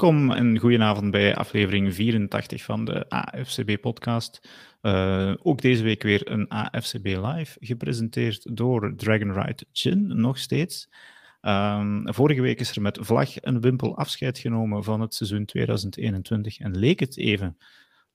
[0.00, 4.48] welkom en goedenavond bij aflevering 84 van de AFCB-podcast.
[4.82, 10.88] Uh, ook deze week weer een AFCB Live, gepresenteerd door Dragon Ride Chin, nog steeds.
[11.42, 16.58] Um, vorige week is er met vlag en wimpel afscheid genomen van het seizoen 2021
[16.58, 17.56] en leek het even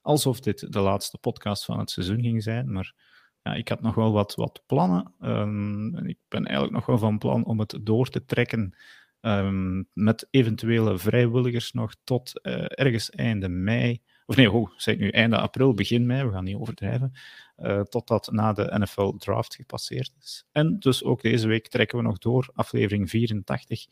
[0.01, 2.93] alsof dit de laatste podcast van het seizoen ging zijn, maar
[3.41, 5.13] ja, ik had nog wel wat, wat plannen.
[5.21, 8.75] Um, ik ben eigenlijk nog wel van plan om het door te trekken
[9.21, 14.01] um, met eventuele vrijwilligers nog tot uh, ergens einde mei.
[14.25, 17.13] Of nee, oh, zeg nu einde april, begin mei, we gaan niet overdrijven.
[17.57, 20.45] Uh, totdat na de NFL draft gepasseerd is.
[20.51, 23.85] En dus ook deze week trekken we nog door, aflevering 84.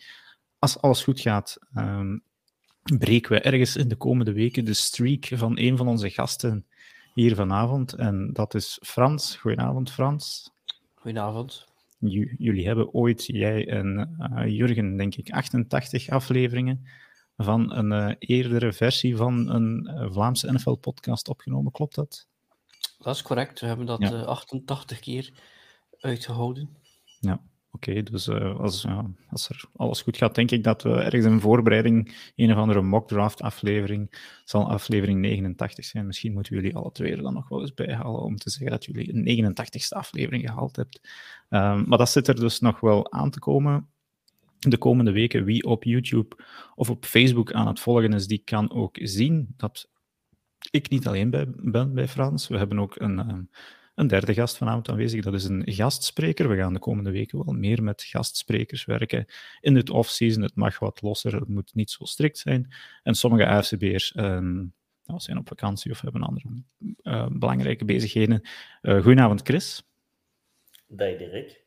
[0.60, 2.24] Als alles goed gaat, um,
[2.98, 6.66] breken we ergens in de komende weken de streak van een van onze gasten
[7.14, 7.94] hier vanavond.
[7.94, 9.36] En dat is Frans.
[9.36, 10.52] Goedenavond, Frans.
[10.96, 11.69] Goedenavond.
[12.38, 16.88] Jullie hebben ooit, jij en uh, Jurgen, denk ik, 88 afleveringen
[17.38, 21.72] van een uh, eerdere versie van een uh, Vlaamse NFL-podcast opgenomen.
[21.72, 22.28] Klopt dat?
[22.98, 23.60] Dat is correct.
[23.60, 24.22] We hebben dat ja.
[24.22, 25.34] 88 keer
[26.00, 26.78] uitgehouden.
[27.20, 27.42] Ja.
[27.72, 28.86] Oké, dus uh, als,
[29.30, 32.82] als er alles goed gaat, denk ik dat we ergens in voorbereiding een of andere
[32.82, 36.06] mock-draft aflevering, zal aflevering 89 zijn.
[36.06, 38.72] Misschien moeten jullie alle twee er dan nog wel eens bij halen om te zeggen
[38.72, 41.00] dat jullie een 89ste aflevering gehaald hebt.
[41.50, 43.90] Um, maar dat zit er dus nog wel aan te komen
[44.60, 45.44] de komende weken.
[45.44, 46.38] Wie op YouTube
[46.76, 49.90] of op Facebook aan het volgen is, die kan ook zien dat
[50.72, 52.48] ik niet alleen ben bij Frans.
[52.48, 53.50] We hebben ook een...
[54.00, 55.24] Een derde gast vanavond aanwezig.
[55.24, 56.50] Dat is een gastspreker.
[56.50, 59.26] We gaan de komende weken wel meer met gastsprekers werken.
[59.62, 62.74] In het off-season, het mag wat losser, het moet niet zo strikt zijn.
[63.04, 66.64] En sommige AFCB'ers nou, zijn op vakantie of hebben andere
[67.04, 68.42] uh, belangrijke bezigheden.
[68.82, 69.84] Uh, goedenavond, Chris.
[70.88, 71.59] Dag, Dirk.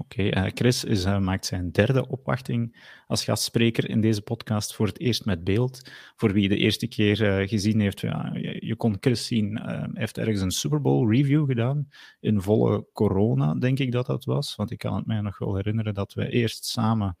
[0.00, 4.86] Oké, uh, Chris is, uh, maakt zijn derde opwachting als gastspreker in deze podcast voor
[4.86, 5.90] het eerst met beeld.
[6.16, 10.18] Voor wie de eerste keer uh, gezien heeft, ja, je, kon Chris zien, hij heeft
[10.18, 11.88] ergens een Super Bowl review gedaan,
[12.20, 14.54] in volle corona, denk ik dat dat was.
[14.56, 17.16] Want ik kan het mij nog wel herinneren dat we eerst samen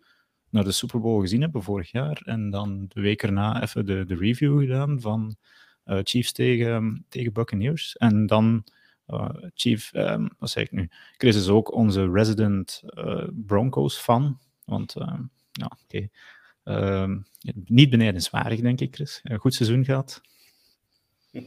[0.50, 4.04] naar de Super Bowl gezien hebben vorig jaar, en dan de week erna even de,
[4.04, 5.36] de review gedaan van
[6.02, 7.96] Chiefs tegen, tegen Buccaneers.
[7.96, 8.64] En dan
[9.54, 10.88] Chief, um, wat zeg ik nu?
[11.16, 14.38] Chris is ook onze resident uh, Broncos fan.
[14.64, 15.18] Want, uh,
[15.52, 16.08] ja, oké.
[16.64, 17.02] Okay.
[17.02, 17.26] Um,
[17.64, 19.20] niet benijdenswaardig, denk ik, Chris.
[19.22, 20.20] Een goed seizoen gehad.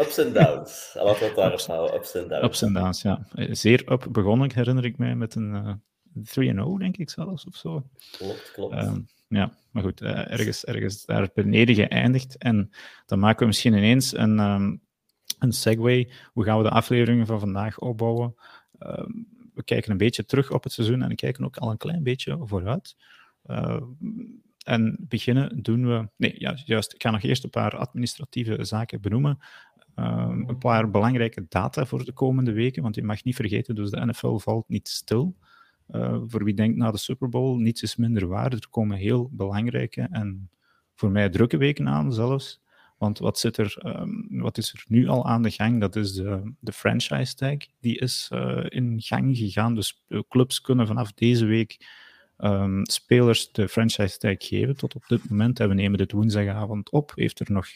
[0.00, 0.90] ups en downs.
[0.94, 1.96] Laten we het houden.
[1.96, 2.44] Ups en downs.
[2.44, 3.26] Ups en downs, ja.
[3.50, 5.82] Zeer up begonnen, herinner ik mij, met een
[6.18, 7.86] 3-0, denk ik zelfs, of zo.
[8.18, 8.74] Klopt, klopt.
[8.74, 12.36] Um, ja, maar goed, ergens, ergens daar beneden geëindigd.
[12.38, 12.70] En
[13.06, 14.83] dan maken we misschien ineens een, um,
[15.38, 16.12] een segue.
[16.32, 18.34] Hoe gaan we de afleveringen van vandaag opbouwen?
[18.80, 19.06] Uh,
[19.54, 22.38] we kijken een beetje terug op het seizoen en kijken ook al een klein beetje
[22.40, 22.96] vooruit.
[23.46, 23.82] Uh,
[24.64, 26.08] en beginnen doen we.
[26.16, 26.94] Nee, ja, juist.
[26.94, 29.38] Ik ga nog eerst een paar administratieve zaken benoemen.
[29.96, 33.90] Uh, een paar belangrijke data voor de komende weken, want je mag niet vergeten, dus
[33.90, 35.36] de NFL valt niet stil.
[36.26, 38.52] Voor wie denkt na de Super Bowl, niets is minder waar.
[38.52, 40.50] Er komen heel belangrijke en
[40.94, 42.60] voor mij drukke weken aan zelfs.
[43.04, 45.80] Want wat, zit er, um, wat is er nu al aan de gang?
[45.80, 47.56] Dat is de, de franchise tag.
[47.80, 49.74] Die is uh, in gang gegaan.
[49.74, 51.76] Dus clubs kunnen vanaf deze week
[52.38, 54.76] um, spelers de franchise tag geven.
[54.76, 57.66] Tot op dit moment, en we nemen dit woensdagavond op, heeft er nog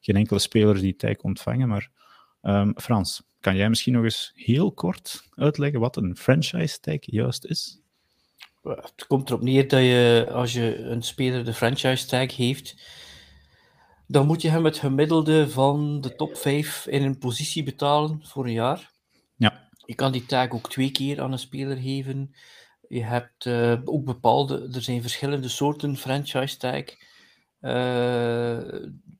[0.00, 1.68] geen enkele speler die tag ontvangen.
[1.68, 1.90] Maar
[2.42, 7.44] um, Frans, kan jij misschien nog eens heel kort uitleggen wat een franchise tag juist
[7.44, 7.80] is?
[8.62, 12.76] Het komt erop neer dat je, als je een speler de franchise tag heeft,
[14.06, 18.44] dan moet je hem het gemiddelde van de top 5 in een positie betalen voor
[18.44, 18.90] een jaar.
[19.36, 19.68] Ja.
[19.86, 22.34] Je kan die tag ook twee keer aan een speler geven.
[22.88, 26.84] Je hebt uh, ook bepaalde, er zijn verschillende soorten franchise tag.
[27.60, 28.58] Uh,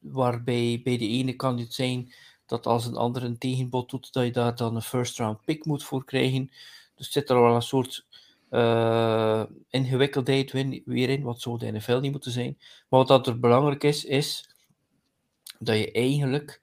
[0.01, 2.13] waarbij bij de ene kan het zijn
[2.47, 5.65] dat als een ander een tegenbod doet, dat je daar dan een first round pick
[5.65, 6.51] moet voor krijgen.
[6.95, 8.07] Dus zit er wel een soort
[8.51, 10.53] uh, ingewikkeldheid
[10.85, 12.57] weer in, wat zou de NFL niet moeten zijn.
[12.59, 14.52] Maar wat dat er belangrijk is, is
[15.65, 16.61] dat je eigenlijk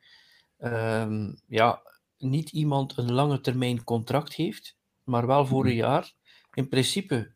[0.57, 1.81] um, ja,
[2.17, 5.79] niet iemand een lange termijn contract heeft, maar wel voor een mhm.
[5.79, 6.13] jaar.
[6.53, 7.31] In principe,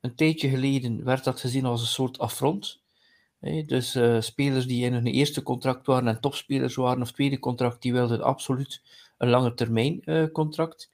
[0.00, 2.80] een tijdje geleden werd dat gezien als een soort affront.
[3.66, 7.82] dus uh, spelers die in hun eerste contract waren en topspelers waren of tweede contract,
[7.82, 8.82] die wilden absoluut
[9.18, 10.90] een lange termijn uh, contract.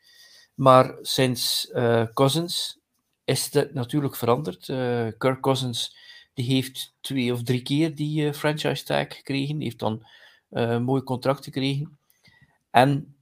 [0.55, 2.79] Maar sinds uh, Cousins
[3.25, 4.65] is dat natuurlijk veranderd.
[5.19, 5.97] Kirk Cousins
[6.35, 10.07] die heeft twee of drie keer die franchise tag gekregen, heeft dan
[10.51, 11.99] een mooi contract gekregen.
[12.71, 13.17] En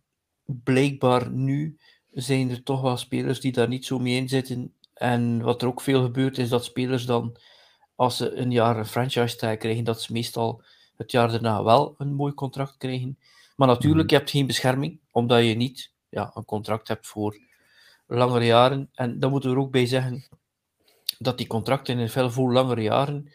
[0.45, 1.79] blijkbaar nu
[2.11, 4.75] zijn er toch wel spelers die daar niet zo mee in zitten.
[4.95, 7.37] En wat er ook veel gebeurt, is dat spelers dan
[7.95, 10.63] als ze een jaar een franchise tag krijgen, dat ze meestal
[10.97, 13.19] het jaar daarna wel een mooi contract krijgen.
[13.57, 14.11] Maar natuurlijk, Mhm.
[14.11, 17.39] je hebt geen bescherming, omdat je niet ja, een contract hebt voor
[18.07, 18.89] langere jaren.
[18.95, 20.25] En dan moeten we er ook bij zeggen
[21.23, 23.33] dat die contracten in veel voor langere jaren,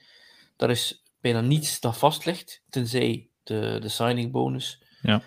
[0.55, 4.81] daar is bijna niets dat vast ligt, tenzij de, de signing bonus.
[5.01, 5.21] Ja.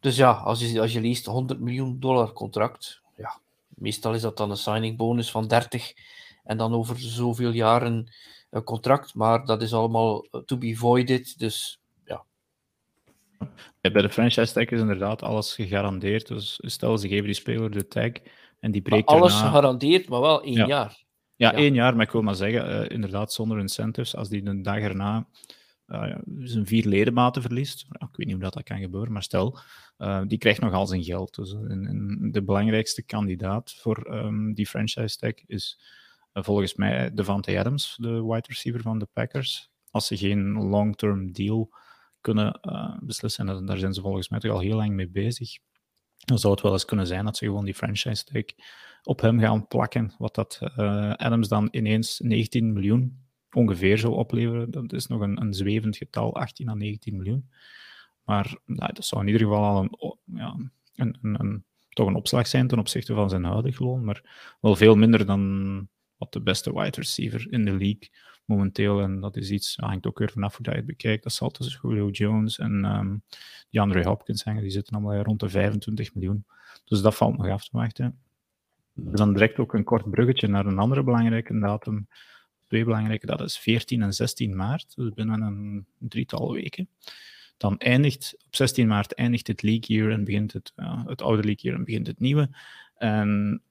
[0.00, 3.38] Dus ja, als je, als je leest 100 miljoen dollar contract, ja,
[3.68, 5.92] meestal is dat dan een signing bonus van 30
[6.44, 8.12] en dan over zoveel jaren
[8.50, 11.78] een contract, maar dat is allemaal eh, to be voided, dus
[13.80, 16.26] Ja, bij de franchise tag is inderdaad alles gegarandeerd.
[16.26, 18.10] Dus stel, ze geven die speler de tag
[18.60, 19.48] en die maar breekt alles daarna...
[19.48, 20.66] gegarandeerd, maar wel één Ja.
[20.66, 21.04] jaar.
[21.36, 21.58] Ja, Ja.
[21.58, 24.78] één jaar, maar ik wil maar zeggen, eh, inderdaad zonder incentives, als die de dag
[24.78, 25.26] erna
[25.86, 29.58] eh, zijn vier ledematen verliest, ik weet niet hoe dat, dat kan gebeuren, maar stel,
[29.96, 31.34] eh, die krijgt nog al zijn geld.
[31.34, 35.80] Dus en, en de belangrijkste kandidaat voor ehm, die franchise tag is
[36.32, 39.70] volgens mij Devante Adams, de wide receiver van de Packers.
[39.90, 41.70] Als ze geen long-term deal
[42.20, 42.60] kunnen
[43.02, 45.58] beslissen, en daar zijn ze volgens mij toch al heel lang mee bezig,
[46.24, 48.42] dan zou het wel eens kunnen zijn dat ze gewoon die franchise tag
[49.06, 50.14] op hem gaan plakken.
[50.18, 54.70] Wat dat eh, Adams dan ineens 19 miljoen ongeveer zou opleveren.
[54.70, 57.50] Dat is nog een, een zwevend getal, 18 à 19 miljoen.
[58.24, 60.56] Maar nou, dat zou in ieder geval al een, ja,
[60.94, 64.04] een, een, toch een opslag zijn ten opzichte van zijn huidige loon.
[64.04, 68.08] Maar wel veel minder dan wat de beste wide receiver in de league
[68.44, 69.00] momenteel.
[69.00, 71.22] En dat is iets, hangt ook weer vanaf hoe je het bekijkt.
[71.22, 73.16] Dat zal tussen Julio Jones en ehm
[73.70, 74.62] die Andre Hopkins hangen.
[74.62, 76.46] Die zitten allemaal rond de 25 miljoen.
[76.84, 78.18] Dus dat valt nog af te wachten.
[78.98, 82.08] Dan direct ook een kort bruggetje naar een andere belangrijke datum.
[82.66, 86.88] Twee belangrijke, dat is 14 en 16 maart, dus binnen een drietal weken.
[87.56, 90.72] Dan eindigt, op 16 maart eindigt het league year en begint het,
[91.06, 92.48] het oude league year en begint het nieuwe.
[92.94, 93.62] En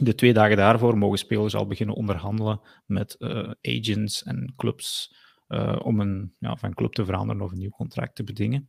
[0.00, 5.14] de twee dagen daarvoor mogen spelers al beginnen onderhandelen met eh, agents en clubs
[5.46, 8.68] eh, om een, ja, van club te veranderen of een nieuw contract te bedingen.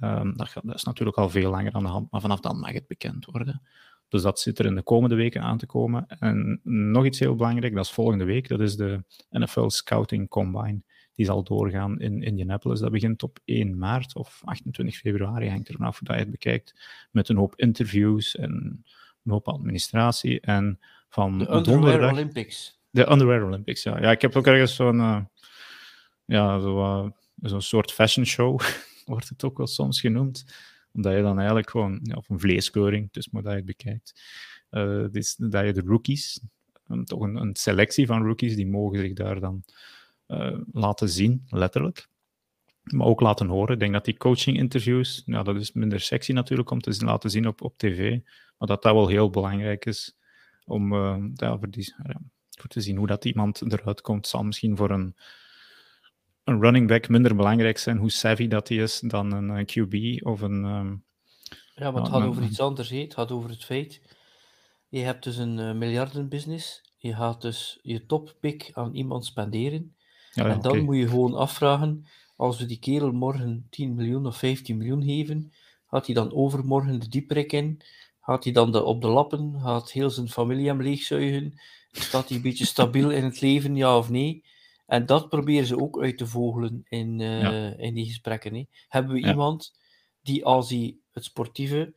[0.00, 2.72] Ehm, dat, dat is natuurlijk al veel langer aan de hand, maar vanaf dan mag
[2.72, 3.62] het bekend worden.
[4.08, 6.06] Dus dat zit er in de komende weken aan te komen.
[6.06, 10.82] En nog iets heel belangrijk, dat is volgende week, dat is de NFL Scouting Combine.
[11.14, 12.80] Die zal doorgaan in Indianapolis.
[12.80, 16.30] Dat begint op 1 maart of 28 februari, hangt er vanaf hoe dat je het
[16.30, 16.74] bekijkt,
[17.10, 18.84] met een hoop interviews en
[19.24, 20.40] een hoop administratie.
[20.40, 20.78] En
[21.08, 22.12] van De Underwear donderdag...
[22.12, 22.80] Olympics.
[22.90, 24.00] De Underwear Olympics, ja.
[24.00, 25.00] Ja, ik heb ook ergens zo'n...
[25.00, 25.20] eh,
[26.24, 27.10] ja, zo, eh,
[27.42, 28.60] zo'n soort fashion show,
[29.06, 30.44] wordt het ook wel soms genoemd.
[30.94, 32.00] Omdat je dan eigenlijk gewoon...
[32.02, 34.22] Ja, of een vleeskeuring, dus maar dat je het bekijkt.
[34.70, 36.40] Eh, dus dat je de rookies,
[37.04, 39.64] toch een, een selectie van rookies, die mogen zich daar dan
[40.26, 42.08] eh, laten zien, letterlijk.
[42.82, 43.74] Maar ook laten horen.
[43.74, 47.46] Ik denk dat die coaching-interviews, ja, dat is minder sexy natuurlijk om te laten zien
[47.46, 48.10] op, op tv,
[48.58, 50.16] maar dat dat wel heel belangrijk is
[50.64, 51.94] om eh, voor, die,
[52.58, 54.26] voor te zien hoe dat iemand eruit komt.
[54.26, 55.16] zal misschien voor een,
[56.44, 60.22] een running back minder belangrijk zijn hoe savvy dat hij is dan een eh, QB
[60.26, 60.64] of een...
[60.64, 60.94] ehm,
[61.74, 62.90] Ja, maar het gaat over iets anders.
[62.90, 62.98] hè.
[63.00, 64.00] Het gaat over het feit,
[64.88, 66.82] je hebt dus een eh, miljardenbusiness.
[66.98, 69.94] Je gaat dus je toppick aan iemand spenderen.
[70.32, 74.26] ja, ja, en dan moet je gewoon afvragen, als we die kerel morgen 10 miljoen
[74.26, 75.52] of 15 miljoen geven,
[75.86, 77.80] gaat hij dan overmorgen de dieprik in?
[78.20, 79.60] Gaat hij dan de, op de lappen?
[79.60, 81.60] Gaat heel zijn familie hem leegzuigen?
[81.92, 84.44] Staat hij een beetje stabiel in het leven, ja of nee?
[84.86, 87.74] En dat proberen ze ook uit te vogelen in, eh, Ja.
[87.76, 88.54] in die gesprekken.
[88.54, 88.64] Hè.
[88.88, 89.28] Hebben we Ja.
[89.30, 89.78] iemand
[90.22, 91.94] die als hij het sportieve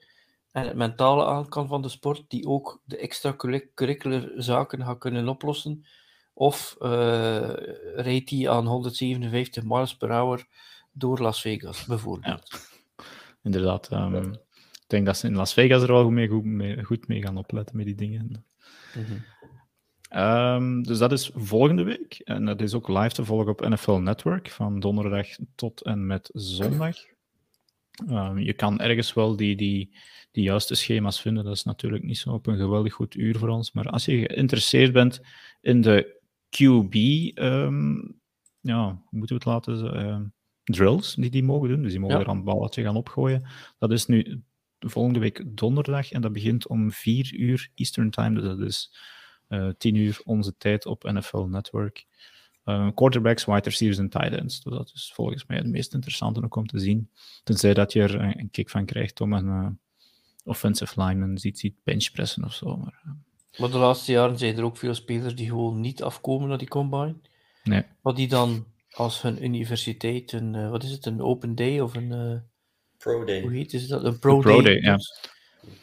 [0.52, 5.28] en het mentale aan kan van de sport, die ook de extracurricular zaken gaat kunnen
[5.28, 5.86] oplossen?
[6.34, 7.50] Of eh
[7.96, 10.48] rijdt hij aan 157 miles per hour
[10.92, 12.52] door Las Vegas, bijvoorbeeld?
[13.44, 13.88] Inderdaad.
[13.88, 16.12] ehm, ik denk dat ze in Las Vegas er wel goed
[16.46, 18.46] mee, goed mee, gaan opletten met die dingen.
[18.96, 19.14] Mhm.
[20.10, 22.22] Ehm, dus dat is volgende week.
[22.24, 26.30] En dat is ook live te volgen op NFL Network van donderdag tot en met
[26.34, 26.96] zondag.
[28.08, 29.98] Ehm, je kan ergens wel die, die,
[30.32, 31.44] die juiste schema's vinden.
[31.44, 33.72] Dat is natuurlijk niet zo op een geweldig goed uur voor ons.
[33.72, 35.22] Maar als je geïnteresseerd bent
[35.62, 36.16] in de
[36.50, 36.94] QB,
[37.38, 37.96] ehm,
[38.62, 39.94] ja, hoe moeten we het laten?
[39.94, 40.24] Ehm,
[40.64, 41.82] drills die die mogen doen.
[41.82, 42.24] Dus die mogen Ja.
[42.24, 43.48] er een balletje gaan opgooien.
[43.80, 44.42] Dat is nu
[44.80, 48.36] volgende week donderdag en dat begint om 4 uur Eastern Time.
[48.36, 48.98] Dus dat is
[49.48, 52.06] eh 10 uur onze tijd op NFL Network.
[52.64, 54.62] Eh, quarterbacks, wide receivers en tight ends.
[54.64, 57.10] Dus dat is volgens mij het meest interessante ook om te zien.
[57.44, 59.70] Tenzij dat je er een, een kick van krijgt om een eh,
[60.44, 62.78] offensive lineman ziet, ziet benchpressen of zo.
[62.78, 63.02] Maar,
[63.58, 66.68] Maar de laatste jaren zijn er ook veel spelers die gewoon niet afkomen naar die
[66.68, 67.16] combine.
[67.64, 67.84] nee.
[68.02, 72.12] Maar die dan als hun universiteit een, wat is het, een open day of een,
[72.12, 72.40] eh,
[72.98, 73.42] Pro Day.
[73.42, 74.74] hoe heet is dat, een pro, pro day.
[74.74, 74.98] day, ja.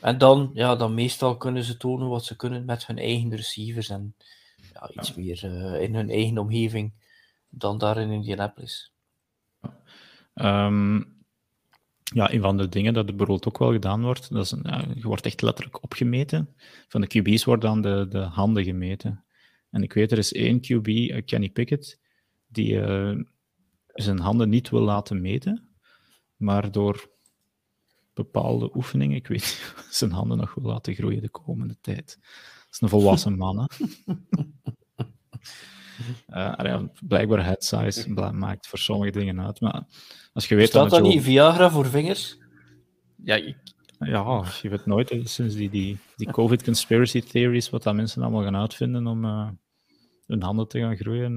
[0.01, 3.89] En dan, ja, dan meestal kunnen ze tonen wat ze kunnen met hun eigen receivers
[3.89, 4.15] en
[4.73, 6.93] ja, iets meer eh, in hun eigen omgeving
[7.49, 8.93] dan daar in Indianapolis.
[10.35, 10.97] Ehm,
[12.15, 14.63] ja, een van de dingen dat er bijvoorbeeld ook wel gedaan wordt, dat is een,
[14.63, 16.55] ja, je wordt echt letterlijk opgemeten.
[16.89, 19.25] Van de QB's worden dan de, de handen gemeten.
[19.71, 22.01] En ik weet, er is één QB, eh, Kenny Pickett,
[22.47, 23.19] die eh,
[23.87, 25.69] zijn handen niet wil laten meten,
[26.37, 27.11] maar door
[28.15, 32.19] bepaalde oefeningen, ik weet niet, zijn handen nog wil laten groeien de komende tijd.
[32.65, 33.85] Dat is een volwassen man, hè.
[36.29, 39.61] Uh, ja, blijkbaar head size maakt voor sommige dingen uit.
[39.61, 39.83] Maar
[40.33, 42.39] als je weet Staat dat niet Viagra voor vingers?
[43.17, 43.57] Ja, ik,
[43.99, 48.43] ja, je weet nooit, sinds die, die, die COVID conspiracy theories, wat dat mensen allemaal
[48.43, 49.49] gaan uitvinden om uh,
[50.27, 51.33] hun handen te gaan groeien.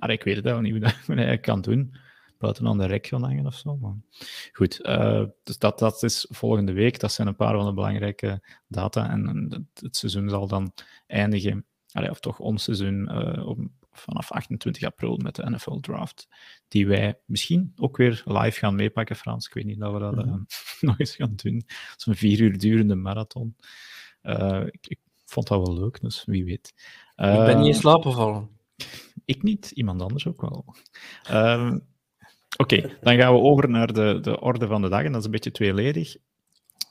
[0.00, 1.96] Uh, ik weet het eigenlijk niet hoe dat je kan doen.
[2.42, 3.76] Buiten aan de rek gaan hangen of zo.
[3.76, 3.94] Maar
[4.52, 7.00] goed, uh, dus dat, dat is volgende week.
[7.00, 9.10] Dat zijn een paar van de belangrijke data.
[9.10, 10.72] En het, het seizoen zal dan
[11.06, 13.10] eindigen, allee, of toch ons seizoen,
[13.44, 13.58] op
[13.92, 16.28] vanaf 28 april met de NFL Draft,
[16.68, 19.46] die wij misschien ook weer live gaan meepakken, Frans.
[19.46, 20.34] Ik weet niet dat we dat uh,
[20.80, 21.66] nog eens gaan doen.
[21.96, 23.56] Zo'n vier uur durende marathon.
[24.70, 26.72] Ik, ik, vond dat wel leuk, dus wie weet.
[27.16, 28.48] Ik ben niet in slaap gevallen.
[29.24, 30.74] Ik niet, iemand anders ook wel.
[31.22, 31.78] Ehm,
[32.56, 35.26] oké, dan gaan we over naar de, de orde van de dag, en dat is
[35.26, 36.16] een beetje tweeledig.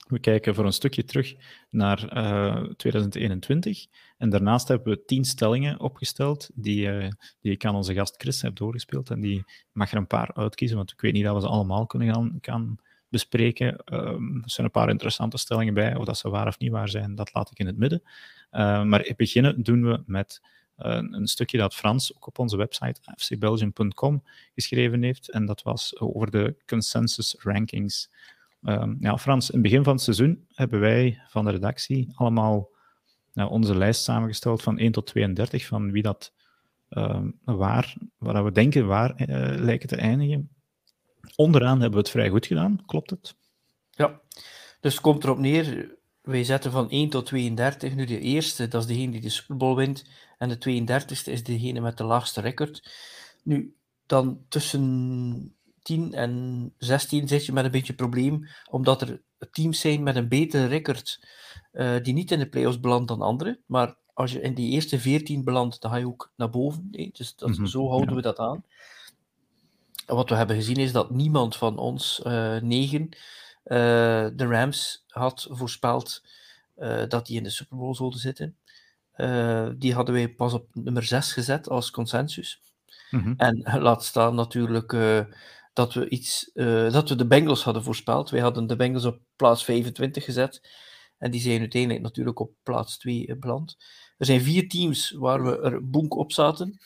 [0.08, 1.36] We kijken voor een stukje terug
[1.70, 3.86] naar uh, eh, 2021.
[4.18, 7.08] En daarnaast hebben we tien stellingen opgesteld, die, uh,
[7.41, 9.10] die ik aan onze gast Chris heb doorgespeeld.
[9.10, 11.86] En die mag er een paar uitkiezen, want ik weet niet dat we ze allemaal
[11.86, 13.68] kunnen gaan, bespreken.
[13.94, 16.89] Um, er zijn een paar interessante stellingen bij, of dat ze waar of niet waar
[16.89, 18.01] zijn, dat laat ik in het midden.
[18.51, 20.41] Uh, maar beginnen doen we met
[20.86, 24.24] een stukje dat Frans ook op onze website fcbelgium.com
[24.56, 25.32] geschreven heeft.
[25.32, 28.10] En dat was over de consensus rankings
[28.64, 32.70] Um, ja, Frans, in het begin van het seizoen hebben wij van de redactie allemaal
[33.34, 36.34] nou, onze lijst samengesteld van 1 tot 32 van wie dat
[36.90, 39.28] um, waar, waar we denken waar uh,
[39.60, 40.50] lijken te eindigen.
[41.36, 43.36] Onderaan hebben we het vrij goed gedaan, klopt het?
[43.90, 44.22] Ja,
[44.80, 47.96] dus komt erop neer, wij zetten van 1 tot 32.
[47.96, 50.06] Nu de eerste, dat is degene die de Super Bowl wint.
[50.38, 52.92] En de 32e is degene met de laagste record.
[53.44, 53.75] Nu,
[54.06, 60.04] dan tussen 10 en 16 zit je met een beetje probleem, omdat er teams zijn
[60.04, 61.28] met een betere record
[61.74, 63.60] uh, die niet in de playoffs belandt dan anderen.
[63.66, 66.88] Maar als je in die eerste 14 belandt, dan ga je ook naar boven.
[66.92, 67.66] Dus dat, mm -hmm.
[67.66, 68.16] zo houden ja.
[68.16, 68.63] we dat aan.
[70.06, 73.10] En wat we hebben gezien is dat niemand van ons uh, negen
[73.63, 76.22] de Rams had voorspeld
[77.08, 78.58] dat die in de Super Bowl zouden zitten.
[79.80, 82.62] die hadden wij pas op nummer 6 gezet als consensus.
[83.12, 83.34] Mm -hmm.
[83.38, 84.94] En laat staan natuurlijk
[85.74, 88.30] dat we, iets, uh, dat we de Bengals hadden voorspeld.
[88.30, 90.70] Wij hadden de Bengals op plaats 25 gezet.
[91.18, 93.77] En die zijn uiteindelijk natuurlijk op plaats 2 uh, beland.
[94.18, 96.82] Er zijn vier teams waar we er boek op zaten.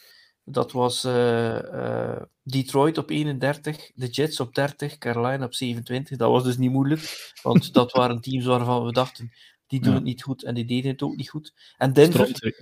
[0.48, 6.18] Dat was uh, Detroit op 31, de Jets op 30, Carolina op 27.
[6.18, 9.32] Dat was dus niet moeilijk, want dat waren teams waarvan we dachten,
[9.68, 9.96] die doen ja.
[9.96, 11.54] het niet goed en die deden het ook niet goed.
[11.78, 12.54] En Denver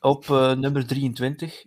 [0.00, 0.28] op
[0.58, 1.64] nummer 23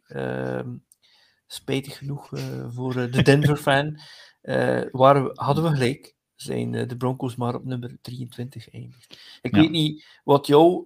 [1.47, 2.29] spijtig genoeg
[2.69, 3.99] voor de Denver-fan,
[5.33, 6.17] hadden we gelijk.
[6.35, 9.39] Zijn de Broncos maar op nummer 23 eindigd.
[9.41, 9.61] Ik ja.
[9.61, 10.83] weet niet wat jouw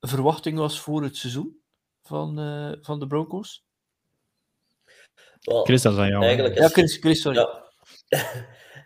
[0.00, 1.59] verwachting was voor het seizoen
[2.10, 2.36] van,
[2.82, 3.64] van de Broncos.
[5.40, 6.24] Well, Chris, dat is aan jou.
[6.24, 6.60] Eigenlijk is...
[6.60, 7.38] Ja, Chris, Chris sorry.
[7.38, 7.64] Ja.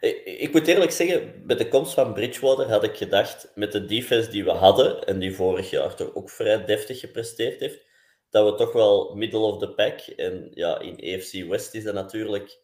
[0.40, 4.30] ik moet eerlijk zeggen, met de komst van Bridgewater had ik gedacht, met de defense
[4.30, 7.86] die we hadden, en die vorig jaar toch ook vrij deftig gepresteerd heeft,
[8.30, 10.00] dat we toch wel middle of the pack.
[10.00, 12.60] En ja, in AFC West is dat natuurlijk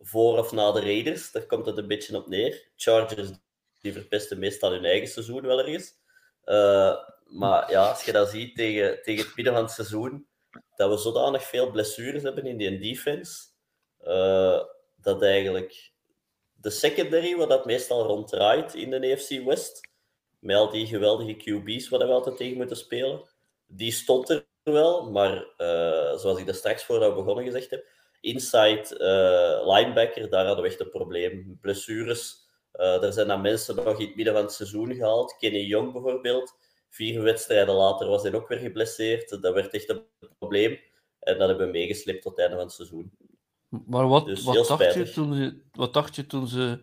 [0.00, 1.32] voor of na de Raiders.
[1.32, 2.70] Daar komt het een beetje op neer.
[2.76, 3.30] Chargers
[3.80, 5.94] die verpesten meestal hun eigen seizoen wel ergens.
[6.44, 10.26] Uh, maar ja, als je dat ziet tegen, tegen het midden van het seizoen,
[10.76, 13.42] dat we zodanig veel blessures hebben in die defense,
[14.04, 14.60] uh,
[14.96, 15.92] dat eigenlijk
[16.52, 19.80] de secondary, wat dat meestal ronddraait in de AFC West,
[20.38, 23.22] met al die geweldige QB's waar we altijd tegen moeten spelen,
[23.66, 27.86] die stond er wel, maar uh, zoals ik daar straks voordat we begonnen gezegd heb,
[28.20, 28.86] inside
[29.64, 31.58] linebacker, daar hadden we echt een probleem.
[31.60, 35.36] Blessures, er zijn dan mensen nog in het midden van het seizoen gehaald.
[35.38, 36.54] Kenny Young bijvoorbeeld,
[36.88, 39.42] vier wedstrijden later was hij ook weer geblesseerd.
[39.42, 40.04] Dat werd echt een
[40.38, 40.78] probleem.
[41.18, 43.12] En dat hebben we meegeslept tot het einde van het seizoen.
[43.68, 46.80] Maar wat, dus wat, dacht, je toen ze, wat dacht je toen ze,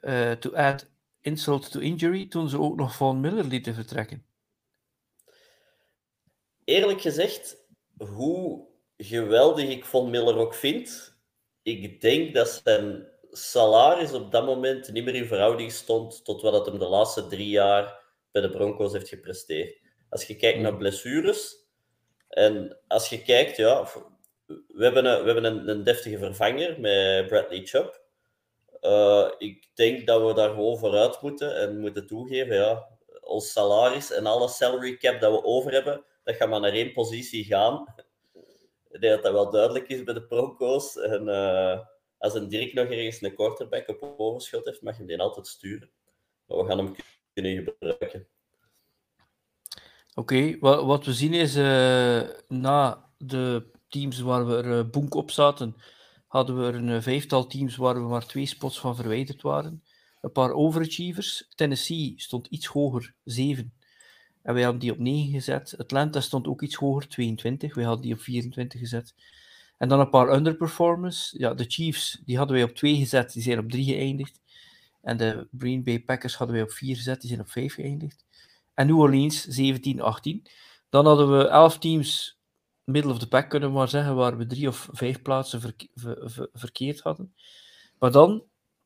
[0.00, 4.26] uh, to add insult to injury, toen ze ook nog Van Miller lieten vertrekken?
[6.68, 7.56] eerlijk gezegd,
[7.98, 11.16] hoe geweldig ik Von Miller ook vind,
[11.62, 16.52] ik denk dat zijn salaris op dat moment niet meer in verhouding stond tot wat
[16.52, 19.80] het hem de laatste drie jaar bij de Broncos heeft gepresteerd.
[20.08, 21.66] Als je kijkt naar blessures
[22.28, 23.88] en als je kijkt, ja,
[24.46, 28.00] we hebben een, we hebben een, een deftige vervanger met Bradley Chubb.
[28.80, 32.88] Uh, ik denk dat we daar gewoon vooruit moeten en moeten toegeven, ja,
[33.20, 36.92] ons salaris en alle salary cap dat we over hebben, dat gaat maar naar één
[36.92, 37.94] positie gaan.
[38.90, 40.98] Ik denk dat dat wel duidelijk is bij de Broncos.
[40.98, 41.78] En uh,
[42.18, 45.46] als een Dirk nog ergens een quarterback op overschot heeft, mag je hem die altijd
[45.46, 45.90] sturen.
[46.46, 46.94] Maar we gaan hem
[47.32, 48.26] kunnen gebruiken.
[50.14, 55.30] Oké, wat, we zien is uh, na de teams waar we er uh, boek op
[55.30, 55.76] zaten,
[56.26, 59.82] hadden we een vijftal teams waar we maar twee spots van verwijderd waren.
[60.20, 61.48] Een paar overachievers.
[61.54, 63.72] Tennessee stond iets hoger, 7.
[64.42, 65.74] En wij hadden die op 9 gezet.
[65.78, 67.74] Atlanta stond ook iets hoger, 22.
[67.74, 69.14] Wij hadden die op 24 gezet.
[69.78, 71.34] En dan een paar underperformers.
[71.36, 73.32] Ja, de Chiefs, die hadden wij op 2 gezet.
[73.32, 74.40] Die zijn op 3 geëindigd.
[75.02, 77.20] En de Green Bay Packers hadden wij op 4 gezet.
[77.20, 78.24] Die zijn op 5 geëindigd.
[78.74, 80.42] En New Orleans 17-18.
[80.88, 82.38] Dan hadden we 11 teams
[82.84, 85.74] middle of the pack, kunnen we maar zeggen, waar we drie of vijf plaatsen
[86.52, 87.34] verkeerd hadden.
[87.98, 88.42] Maar dan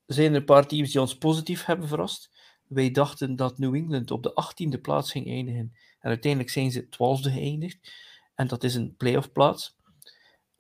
[0.07, 2.31] zijn er een paar teams die ons positief hebben verrast.
[2.69, 5.77] Wij dachten dat New England op de 18e plaats ging eindigen.
[6.01, 7.93] En uiteindelijk zijn ze 12e geëindigd.
[8.35, 9.77] En dat is een playoff plaats.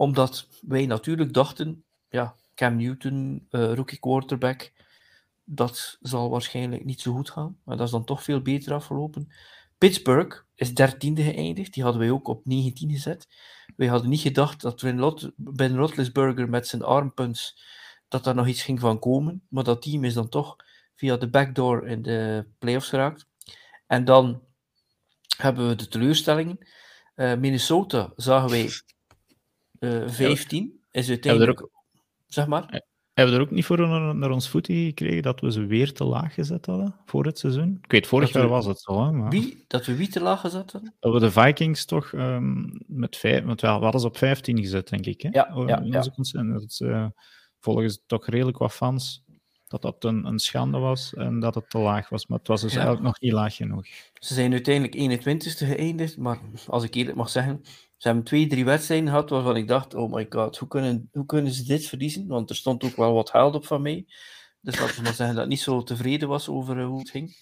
[0.02, 4.73] Omdat wij natuurlijk dachten, ja, Cam Newton, uh, rookie quarterback,
[5.44, 7.59] dat zal waarschijnlijk niet zo goed gaan.
[7.64, 9.32] Maar dat is dan toch veel beter afgelopen.
[9.78, 11.75] Pittsburgh is dertiende geëindigd.
[11.75, 13.28] Die hadden wij ook op 19 gezet.
[13.76, 14.82] Wij hadden niet gedacht dat
[15.37, 17.62] Ben Roethlisberger met zijn armpunts
[18.09, 19.42] dat daar nog iets ging van komen.
[19.49, 20.56] Maar dat team is dan toch
[20.94, 23.26] via de backdoor in de playoffs geraakt.
[23.87, 24.42] En dan
[25.37, 26.59] hebben we de teleurstellingen.
[27.16, 28.71] Uh, Minnesota zagen wij eh,
[30.07, 30.81] 15.
[30.91, 31.68] Is uiteindelijk...
[32.27, 32.83] Zeg maar.
[33.12, 35.92] Hebben we er ook niet voor naar, naar ons voeten gekregen dat we ze weer
[35.92, 37.79] te laag gezet hadden voor het seizoen?
[37.83, 39.05] Ik weet, vorig jaar was het zo.
[39.05, 39.31] Hè, maar...
[39.31, 39.64] Wie?
[39.66, 40.95] Dat we wie te laag gezet hadden?
[41.01, 43.45] Dat we de Vikings toch um, met vijf...
[43.45, 45.21] Want we hadden ze op 15 gezet, denk ik.
[45.21, 45.29] Hè?
[45.33, 46.01] Ja, ja, ja.
[46.01, 47.07] Dat, uh,
[47.59, 49.25] volgens toch redelijk wat fans
[49.73, 52.27] dat dat een, een schande was en dat het te laag was.
[52.27, 53.87] Maar het was dus eigenlijk nog niet laag genoeg.
[54.14, 57.62] Ze zijn uiteindelijk 21ste geëindigd, maar als ik eerlijk mag zeggen,
[58.03, 61.27] ze hebben twee, drie wedstrijden gehad waarvan ik dacht, oh my god, hoe kunnen, hoe
[61.27, 62.27] kunnen ze dit verliezen?
[62.27, 64.07] Want er stond ook wel wat geld op van mij.
[64.61, 67.11] Dus laten we maar zeggen dat ik niet zo tevreden was over eh, hoe het
[67.11, 67.37] ging.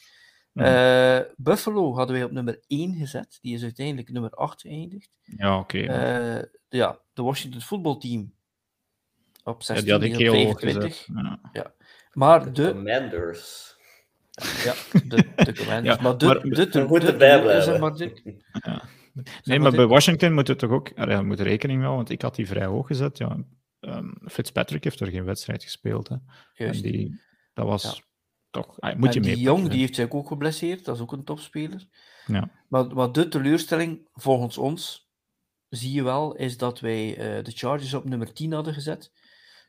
[0.55, 3.38] Uh, Buffalo hadden wij op nummer 1 gezet.
[3.40, 5.11] Die is uiteindelijk nummer 8 geëindigd.
[5.23, 5.79] Ja, oké.
[5.79, 8.33] Uh, ja, de Washington voetbalteam
[9.44, 11.07] op 16 ja, die had ik heel 25.
[11.07, 11.40] Ja.
[11.53, 11.73] ja.
[12.12, 12.70] Maar de...
[12.70, 13.77] Commanders.
[14.64, 15.96] Ja, de, de Commanders.
[15.96, 16.27] ja, maar de...
[16.27, 18.99] Maar, de, de, de, de, de, zeg maar, de, ja.
[19.44, 20.90] Nee, maar bij Washington moet het toch ook...
[20.94, 23.18] Er moet rekening mee want ik had die vrij hoog gezet.
[23.18, 23.44] Ja,
[23.81, 26.09] um, Fitzpatrick heeft er geen wedstrijd gespeeld.
[26.09, 26.16] Hè.
[26.55, 26.85] Juist.
[26.85, 27.20] En die,
[27.55, 27.94] dat was ja.
[28.51, 28.81] toch...
[28.81, 30.85] Ah, moet je en die Jong, die heeft zich ook geblesseerd.
[30.85, 31.87] Dat is ook een topspeler.
[32.27, 32.51] Ja.
[32.68, 35.11] Maar, maar de teleurstelling, volgens ons,
[35.68, 39.12] zie je wel, is dat wij uh, de Chargers op nummer 10 hadden gezet.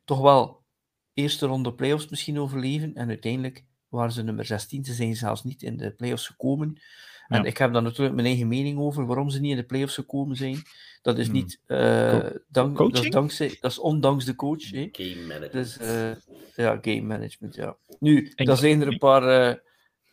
[0.06, 0.66] Toch wel
[1.14, 2.94] eerste ronde playoffs misschien overleven.
[2.94, 4.86] En uiteindelijk waren ze nummer 16.
[4.86, 6.82] Ze zijn zelfs niet in de playoffs gekomen.
[7.32, 9.96] En ik heb daar natuurlijk mijn eigen mening over waarom ze niet in de playoffs
[9.96, 10.62] gekomen zijn.
[11.02, 11.36] Dat is hmm.
[11.36, 14.70] niet uh, dank, dat is dankzij, dat is ondanks de coach.
[14.70, 14.89] Hè.
[14.91, 15.52] Game management.
[15.52, 16.12] Dus, uh,
[16.56, 17.76] ja, game management, ja.
[18.00, 19.58] Nu, dan zijn er een paar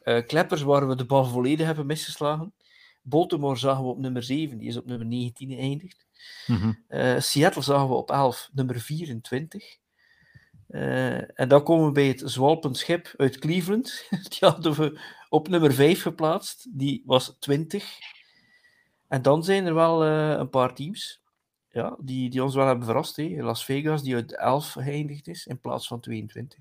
[0.04, 2.52] uh, kleppers waar we de bal volledig hebben misgeslagen.
[3.02, 6.06] Baltimore zagen we op nummer 7, die is op nummer 19 geëindigd.
[6.46, 7.20] Mm -hmm.
[7.20, 9.78] Seattle zagen we op 11, nummer 24.
[10.68, 14.06] Uh, en dan komen we bij het zwalpend schip uit Cleveland.
[14.28, 16.78] Die hadden we op nummer 5 geplaatst.
[16.78, 17.98] Die was 20.
[19.08, 21.22] En dan zijn er wel uh, een paar teams
[21.78, 23.16] ja, die, die ons wel hebben verrast.
[23.16, 23.36] Hè.
[23.42, 26.58] Las Vegas, die uit 11 geëindigd is in plaats van 22.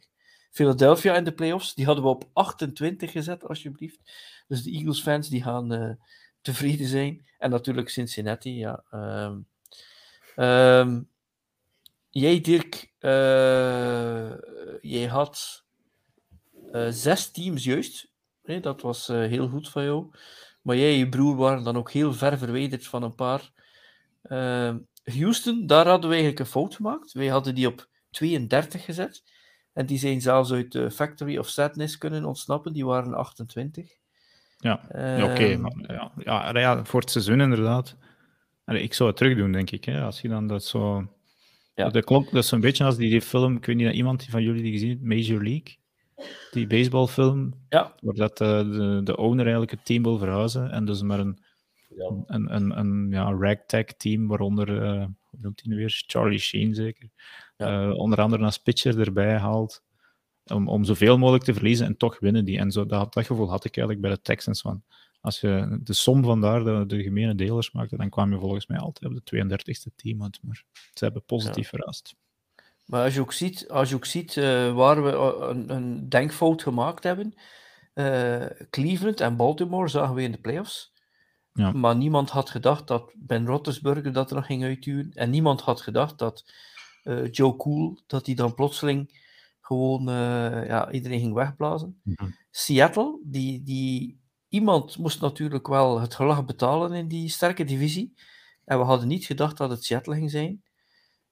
[0.51, 3.99] Philadelphia in de playoffs, die hadden we op 28 gezet, alsjeblieft.
[4.47, 5.91] Dus de Eagles-fans die gaan uh,
[6.41, 7.27] tevreden zijn.
[7.37, 8.83] En natuurlijk Cincinnati, ja.
[8.91, 9.47] Um,
[10.35, 11.09] um,
[12.19, 14.31] jij, Dirk, uh,
[14.81, 15.65] jij had
[16.71, 18.11] uh, zes teams juist.
[18.43, 20.11] Nee, dat was uh, heel goed van jou.
[20.61, 23.51] Maar jij en je broer waren dan ook heel ver verwijderd van een paar.
[25.03, 27.11] Houston, daar hadden we eigenlijk een fout gemaakt.
[27.11, 29.23] Wij hadden die op 32 gezet.
[29.73, 32.73] En die zijn zelfs uit de Factory of Sadness kunnen ontsnappen.
[32.73, 33.89] Die waren 28.
[34.57, 35.31] Ja, ja oké.
[35.31, 35.59] Okay.
[35.87, 37.95] Ja, ja, ja, voor het seizoen inderdaad.
[38.65, 39.85] Ik zou het terug doen, denk ik.
[39.85, 41.07] Hè, als je dan dat zo
[41.77, 41.89] ja.
[41.89, 44.43] Dat, klonk, dat is een beetje als die, die film, ik weet niet, iemand van
[44.43, 45.77] jullie die gezien heeft, Major League,
[46.51, 47.95] die baseballfilm, ja.
[48.01, 51.43] waar dat, uh, de, de owner eigenlijk het team wil verhuizen en dus maar een,
[51.89, 52.11] ja.
[52.25, 56.75] een, een, een ja, ragtag team, waaronder, uh, hoe noemt hij nu weer, Charlie Sheen
[56.75, 57.09] zeker,
[57.57, 57.87] ja.
[57.87, 59.83] uh, onder andere als pitcher erbij haalt,
[60.43, 62.57] om, om zoveel mogelijk te verliezen en toch winnen die.
[62.57, 64.83] En zo, dat, dat gevoel had ik eigenlijk bij de Texans van,
[65.27, 68.67] als je de som van daar de, de gemene delers maakte, dan kwam je volgens
[68.67, 70.23] mij altijd op de 32e team.
[70.23, 70.39] uit.
[70.41, 70.63] Maar
[70.93, 72.15] ze hebben positief verrast.
[72.85, 76.09] Maar als je ook ziet, als je ook ziet eh, waar we eh, een, een
[76.09, 77.33] denkfout gemaakt hebben,
[77.93, 80.93] eh, Cleveland en Baltimore zagen we in de playoffs.
[81.53, 81.71] Ja.
[81.71, 85.11] Maar niemand had gedacht dat Ben Roethlisberger dat er nog ging uitduwen.
[85.13, 86.51] En niemand had gedacht dat
[87.31, 89.21] Joe Cool, dat hij dan plotseling
[89.61, 90.03] gewoon
[90.65, 91.99] ja, iedereen ging wegblazen.
[92.03, 92.29] Mhm.
[92.51, 98.13] Seattle, die, die, iemand moest natuurlijk wel het gelag betalen in die sterke divisie.
[98.65, 100.63] En we hadden niet gedacht dat het Seattle ging zijn.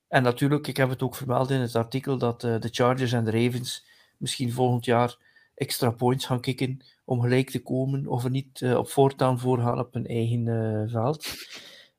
[0.08, 3.24] En natuurlijk, ik heb het ook vermeld in het artikel, dat eh, de Chargers en
[3.24, 3.86] de Ravens
[4.18, 5.18] misschien volgend jaar
[5.56, 9.60] extra points gaan kicken om gelijk te komen of er niet eh, op voortaan voor
[9.60, 11.28] gaan op hun eigen eh, veld.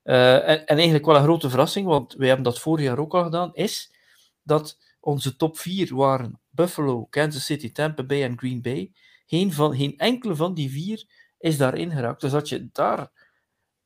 [0.02, 3.22] En, en eigenlijk wel een grote verrassing, want wij hebben dat vorig jaar ook al
[3.22, 3.94] gedaan, is
[4.42, 8.92] dat onze top 4 waren Buffalo, Kansas City, Tampa Bay en Green Bay.
[9.26, 11.04] Geen, van, geen enkele van die vier
[11.38, 12.20] is daarin geraakt.
[12.20, 13.10] Dus had je daar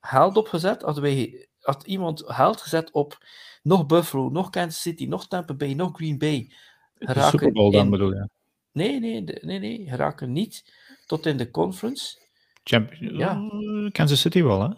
[0.01, 3.19] geld op gezet, had, wij, had iemand geld gezet op
[3.63, 6.53] nog Buffalo, nog Kansas City, nog Tampa Bay, nog Green Bay.
[6.95, 8.29] De geraken Super Bowl dan in- bedoel je?
[8.73, 10.73] Nee, nee, de- nee, nee, geraken niet
[11.07, 12.19] tot in de conference.
[12.65, 13.35] Champ Ja.
[13.35, 14.69] Eh, Kansas City wel, hè?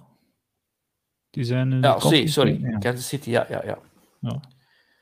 [1.31, 1.72] Die zijn...
[1.72, 2.61] in de Ja, sorry.
[2.62, 2.79] Ja.
[2.79, 3.79] Kansas City, ja, ja, ja.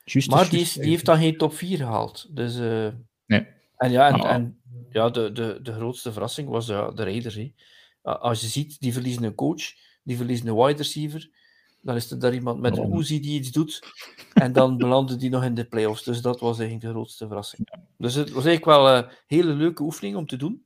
[0.05, 2.37] Juist, Maar juist, die, is, die heeft dan geen top 4 gehaald.
[2.37, 2.89] Dus, eh,
[3.27, 3.47] Nee.
[3.77, 4.31] En ja, en, Ah.
[4.35, 4.60] en
[4.93, 7.35] ja, de, de, de grootste verrassing was ja, de Raiders.
[7.35, 7.53] Hè.
[8.03, 9.63] Als je ziet, die verliezen een coach,
[10.03, 11.31] die verliezen een wide receiver,
[11.83, 12.97] dan is er daar iemand met een.
[12.97, 13.81] Uzi die iets doet,
[14.35, 16.03] en dan belanden die nog in de playoffs.
[16.03, 17.69] Dus dat was eigenlijk de grootste verrassing.
[17.99, 20.63] Dus het was eigenlijk wel een hele leuke oefening om te doen.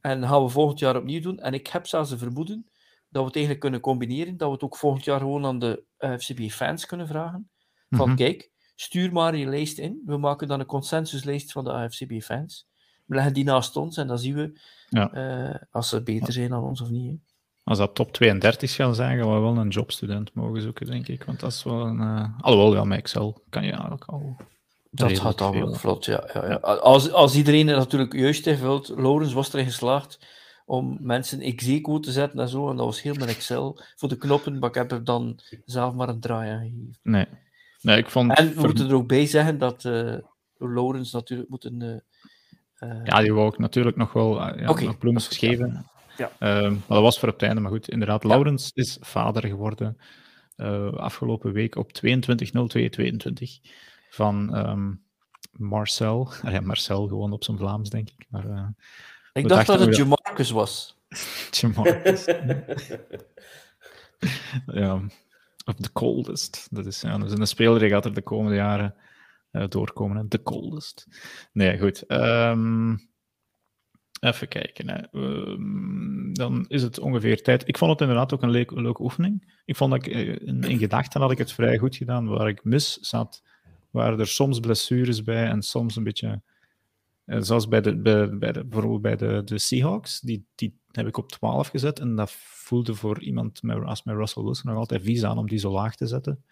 [0.00, 1.38] En dat gaan we volgend jaar opnieuw doen.
[1.38, 2.66] En ik heb zelfs een vermoeden
[3.08, 5.82] dat we het eigenlijk kunnen combineren, dat we het ook volgend jaar gewoon aan de
[5.98, 7.50] FCB-fans kunnen vragen.
[7.90, 8.16] Van Mhm.
[8.16, 10.02] kijk, stuur maar je lijst in.
[10.06, 12.66] We maken dan een consensuslijst van de AFCB-fans.
[13.12, 15.12] We leggen die naast ons en dan zien we Ja.
[15.12, 17.10] eh, als ze beter zijn dan ons of niet.
[17.10, 17.16] hè.
[17.64, 21.24] Als dat top 32 gaan zijn, gaan we wel een jobstudent mogen zoeken, denk ik.
[21.24, 22.00] Want dat is wel een...
[22.00, 24.36] eh, Alhoewel, ja, met Excel kan je eigenlijk al...
[24.90, 25.74] Dat gaat dan wel veel.
[25.74, 26.28] vlot, ja.
[26.34, 26.54] ja, ja.
[26.56, 30.18] Als, als iedereen natuurlijk juist invult, Laurens was erin geslaagd
[30.64, 34.16] om mensen execo te zetten en zo, en dat was heel met Excel voor de
[34.16, 36.98] knoppen, maar ik heb er dan zelf maar een draai aan gegeven.
[37.02, 37.26] Nee.
[37.80, 38.36] Nee, ik vond...
[38.38, 40.16] En we ver- moeten er ook bij zeggen dat eh
[40.58, 42.02] Laurens natuurlijk moet een...
[43.04, 45.86] Ja, die wou ik natuurlijk nog wel eh, ja, nog bloemetjes geven.
[46.16, 46.30] Ja.
[46.38, 47.60] Ehm, maar dat was voor op het einde.
[47.60, 49.96] Maar goed, inderdaad, Laurens is vader geworden
[50.56, 52.10] eh, afgelopen week op 22.02.22
[54.10, 54.92] van ehm,
[55.52, 56.32] Marcel.
[56.50, 58.26] Ja, Marcel gewoon op zijn Vlaams, denk ik.
[58.28, 58.66] Maar eh
[59.32, 60.96] ik dacht dat het Jamarcus was.
[61.60, 62.24] Jamarcus.
[64.66, 65.00] ja,
[65.64, 66.66] of the coldest.
[66.70, 69.01] Dat is, ja, dat is een speler die gaat er de komende jaren eh,
[69.68, 70.16] doorkomen.
[70.16, 70.28] hè.
[70.28, 71.06] The coldest.
[71.52, 72.06] Nee, goed.
[72.06, 72.96] Ehm,
[74.20, 74.88] even kijken.
[74.88, 74.96] Hè.
[75.10, 77.68] Ehm, dan is het ongeveer tijd.
[77.68, 79.60] Ik vond het inderdaad ook een leuk- leuke oefening.
[79.64, 82.28] Ik vond dat eh, in, gedachten had ik het vrij goed gedaan.
[82.28, 83.42] Waar ik mis zat,
[83.90, 86.42] waren er soms blessures bij en soms een beetje...
[87.24, 91.06] eh, zoals bij de, bij, bij de, bijvoorbeeld bij de, de Seahawks, die, die heb
[91.06, 91.98] ik op 12 gezet.
[92.00, 95.58] En dat voelde voor iemand als met Russell Wilson nog altijd vies aan om die
[95.58, 96.44] zo laag te zetten.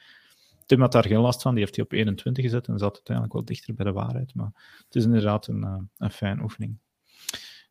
[0.71, 3.35] Tim had daar geen last van, die heeft hij op 21 gezet en zat uiteindelijk
[3.35, 4.35] wel dichter bij de waarheid.
[4.35, 4.51] Maar
[4.85, 6.79] het is inderdaad een, eh, een fijn oefening.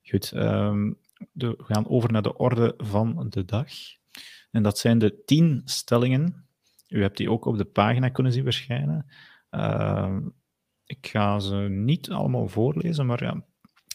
[0.04, 0.92] Goed, ehm,
[1.32, 3.68] we gaan over naar de orde van de dag.
[4.52, 6.46] En dat zijn de 10 stellingen.
[6.88, 9.06] U hebt die ook op de pagina kunnen zien verschijnen.
[9.50, 10.22] Ehm,
[10.86, 13.46] ik ga ze niet allemaal voorlezen, maar ja.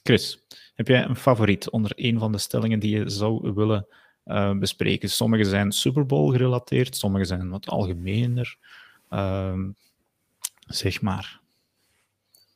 [0.02, 0.38] Chris,
[0.74, 3.86] heb jij een favoriet onder een van de stellingen die je zou willen
[4.24, 5.10] eh, bespreken?
[5.10, 8.58] Sommige zijn Super Bowl gerelateerd, sommige zijn wat algemener.
[9.14, 9.70] Ehm,
[10.66, 11.40] zeg maar.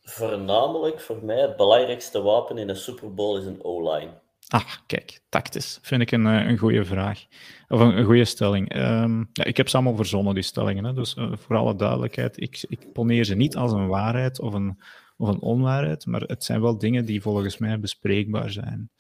[0.03, 4.11] Voornamelijk voor mij het belangrijkste wapen in een Super Bowl is een O-line.
[4.49, 5.79] Ah, kijk, tactisch.
[5.83, 7.25] Vind ik een, eh, een goede vraag.
[7.69, 8.69] Of een, een goede stelling.
[8.69, 10.85] Ehm, ja, ik heb ze allemaal verzonnen, die stellingen.
[10.85, 10.93] Hè?
[10.93, 14.83] Dus eh, voor alle duidelijkheid, ik, ik poneer ze niet als een waarheid of een,
[15.17, 18.91] of een onwaarheid, maar het zijn wel dingen die volgens mij bespreekbaar zijn.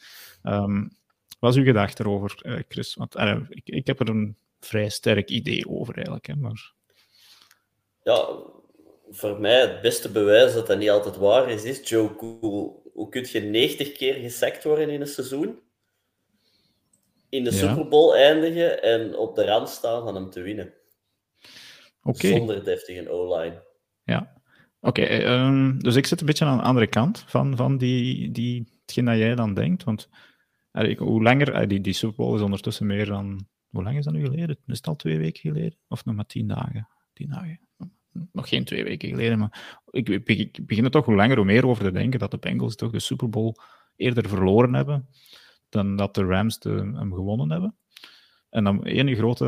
[0.42, 0.86] Ehm,
[1.38, 2.94] wat is uw gedachte erover, eh, Chris?
[2.94, 3.14] Want
[3.48, 6.26] ik, ik heb er een vrij sterk idee over eigenlijk.
[6.26, 6.36] Hè?
[6.36, 6.76] Maar,
[8.08, 8.28] Ja,
[9.10, 12.90] voor mij het beste bewijs dat dat niet altijd waar is, is Joe Cool.
[12.92, 15.58] Hoe kun je 90 keer gesackt worden in een seizoen?
[17.28, 17.56] In de Ja.
[17.56, 20.72] Super Bowl eindigen en op de rand staan van hem te winnen.
[22.02, 22.26] Oké.
[22.28, 23.62] Zonder deftige O-line.
[24.04, 24.42] Ja.
[24.80, 28.30] Oké, eh, ehm, dus ik zit een beetje aan de andere kant van, van die,
[28.30, 29.84] die, hetgeen dat jij dan denkt.
[29.84, 30.08] Want
[30.72, 33.46] eh, ik- hoe langer, eh, die, die Super Bowl is ondertussen meer dan.
[33.70, 34.58] Hoe lang is dat nu geleden?
[34.66, 35.78] Is het al twee weken geleden?
[35.88, 36.88] Of nog maar tien dagen?
[37.12, 37.67] Tien dagen.
[38.32, 40.24] Nog geen twee weken geleden, maar ik,
[40.66, 43.00] begin er toch hoe langer hoe meer over te denken dat de Bengals toch de
[43.00, 43.54] Super Bowl
[43.96, 45.08] eerder verloren hebben
[45.68, 47.76] dan dat de Rams de, hem gewonnen hebben.
[48.50, 49.44] En dan één grote,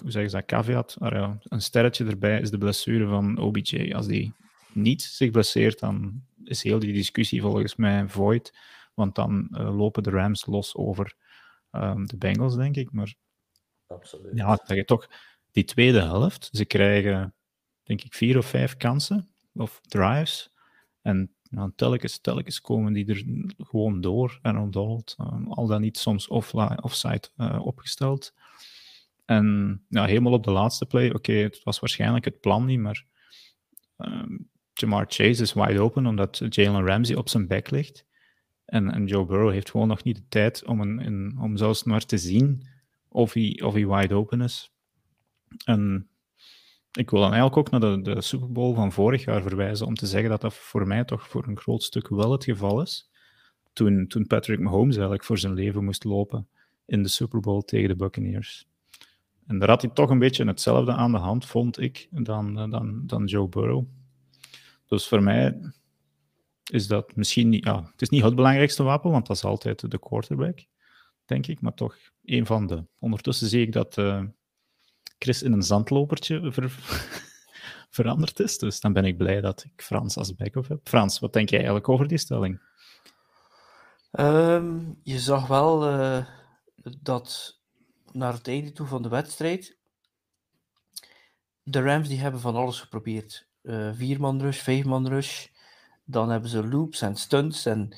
[0.00, 3.92] hoe zeggen ze dat, caveat, ja, een sterretje erbij is de blessure van OBJ.
[3.94, 4.34] Als die
[4.72, 8.58] niet zich blesseert, dan is heel die discussie volgens mij void.
[8.94, 11.14] Want dan uh, lopen de Rams los over
[11.70, 12.92] um, de Bengals, denk ik.
[12.92, 13.14] Maar
[13.86, 14.36] Absoluut.
[14.36, 15.08] ja, dat je toch
[15.50, 17.34] die tweede helft, ze krijgen
[17.84, 20.52] denk ik vier of vijf kansen of drives.
[21.02, 21.34] En
[21.76, 23.24] telkens, telkens komen die er
[23.58, 24.38] gewoon door.
[24.42, 28.34] En Donald, um, al dan niet soms offline, offside uh, opgesteld.
[29.24, 33.04] En ja, helemaal op de laatste play, oké, het was waarschijnlijk het plan niet, maar
[33.96, 38.06] um, Jamar Chase is wide open omdat Jalen Ramsey op zijn bek ligt.
[38.64, 42.06] En, en Joe Burrow heeft gewoon nog niet de tijd om, een, om zelfs maar
[42.06, 42.66] te zien
[43.08, 44.72] of hij, of hij wide open is.
[45.64, 46.08] En
[46.98, 49.94] ik wil dan eigenlijk ook naar de, de Super Bowl van vorig jaar verwijzen om
[49.94, 53.10] te zeggen dat dat voor mij toch voor een groot stuk wel het geval is.
[53.72, 56.48] Toen, toen Patrick Mahomes eigenlijk voor zijn leven moest lopen
[56.86, 58.66] in de Super Bowl tegen de Buccaneers.
[59.46, 63.02] En daar had hij toch een beetje hetzelfde aan de hand, vond ik, dan, dan,
[63.06, 63.84] dan Joe Burrow.
[64.86, 65.72] Dus voor mij
[66.70, 69.90] is dat misschien niet, ja, het is niet het belangrijkste wapen, want dat is altijd
[69.90, 70.64] de quarterback,
[71.24, 72.84] denk ik, maar toch een van de.
[72.98, 74.22] Ondertussen zie ik dat uh,
[75.18, 76.72] Chris in een zandlopertje ver
[77.90, 80.80] veranderd is, dus dan ben ik blij dat ik Frans als backup heb.
[80.84, 82.60] Frans, wat denk jij eigenlijk over die stelling?
[84.12, 86.26] Um, je zag wel uh,
[87.00, 87.60] dat
[88.12, 89.78] naar het einde toe van de wedstrijd
[91.64, 93.48] de Rams die hebben van alles geprobeerd.
[93.62, 95.46] Uh, vier man rush, vijf man rush.
[96.04, 97.66] Dan hebben ze loops en stunts.
[97.66, 97.96] En,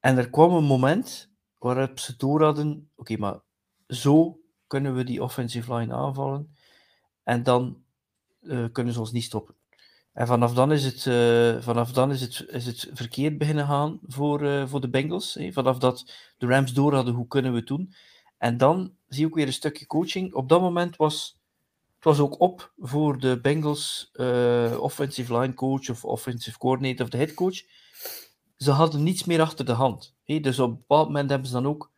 [0.00, 3.40] en er kwam een moment waarop ze door hadden: oké, maar
[3.88, 6.56] zo kunnen we die offensive line aanvallen.
[7.22, 7.82] En dan
[8.40, 9.54] uh, kunnen ze ons niet stoppen.
[10.12, 13.98] En vanaf dan is het, uh, vanaf dan is het, is het verkeerd beginnen gaan
[14.02, 15.34] voor, uh, voor de Bengals.
[15.34, 15.52] Hè.
[15.52, 17.94] Vanaf dat de Rams door hadden, hoe kunnen we het doen?
[18.38, 20.34] En dan zie ook weer een stukje coaching.
[20.34, 21.40] Op dat moment was
[21.94, 24.10] het was ook op voor de Bengals
[24.78, 27.62] offensive line coach of offensive coordinator of de head coach.
[28.56, 30.14] Ze hadden niets meer achter de hand.
[30.24, 31.92] Hey, dus op een bepaald moment hebben ze dan ook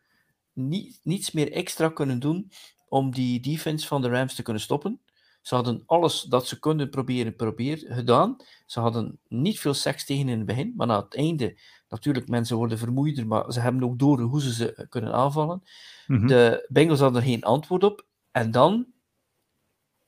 [0.59, 2.51] niet, niets meer extra kunnen doen
[2.89, 5.01] om die defense van de Rams te kunnen stoppen.
[5.43, 8.37] Ze hadden alles dat ze konden proberen, gedaan.
[8.67, 12.57] Ze hadden niet veel seks tegen in het begin, maar na het einde, natuurlijk, mensen
[12.57, 15.63] worden vermoeider, maar ze hebben ook door hoe ze ze kunnen aanvallen.
[16.07, 16.27] Mm -hmm.
[16.27, 18.07] De Bengals hadden er geen antwoord op.
[18.31, 18.87] En dan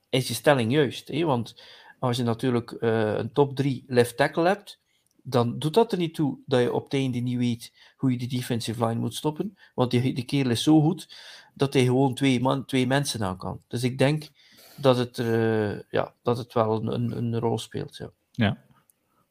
[0.09, 1.07] is je stelling juist.
[1.07, 1.23] Hè?
[1.23, 1.63] Want
[1.99, 4.79] als je natuurlijk uh, een top 3 left tackle hebt,
[5.23, 8.17] dan doet dat er niet toe dat je op het einde niet weet hoe je
[8.17, 9.57] de defensive line moet stoppen.
[9.75, 11.15] Want die, die kerel is zo goed
[11.53, 13.61] dat hij gewoon twee, man, twee mensen aan kan.
[13.67, 14.29] Dus ik denk
[14.75, 17.97] dat het, uh, ja, dat het wel een, een, een rol speelt.
[17.97, 18.11] Ja.
[18.31, 18.57] ja.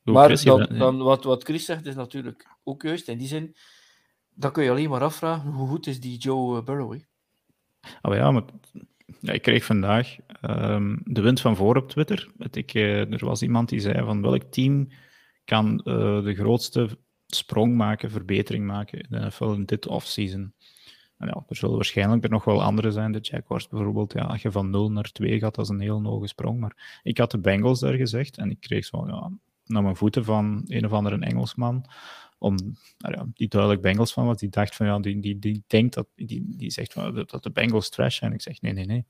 [0.02, 3.08] maar Chris, dan, dan, wat, wat Chris zegt is natuurlijk ook juist.
[3.08, 3.56] In die zin,
[4.34, 6.92] dan kun je alleen maar afvragen hoe goed is die Joe Burrow.
[6.92, 6.98] Hè?
[8.02, 8.44] Oh ja, maar
[9.20, 12.30] ja, ik kreeg vandaag um, de wind van voor op Twitter.
[12.50, 14.88] Ik, uh, er was iemand die zei van welk team
[15.50, 16.88] kan uh, de grootste
[17.26, 20.52] sprong maken, verbetering maken in in dit offseason.
[21.18, 23.12] En ja, er zullen waarschijnlijk er nog wel andere zijn.
[23.12, 26.02] De Jaguars bijvoorbeeld, ja, als je van 0 naar 2 gaat, dat is een heel
[26.02, 26.60] hoge sprong.
[26.60, 29.30] Maar ik had de Bengals daar gezegd en ik kreeg zo ja,
[29.64, 31.84] naar mijn voeten van een of andere Engelsman
[32.38, 32.56] om,
[32.98, 35.94] nou ja, die duidelijk Bengals van was, die dacht van ja, die, die, die denkt
[35.94, 38.32] dat, die, die zegt van, dat de Bengals trash zijn.
[38.32, 39.04] Ik zeg nee, nee, nee.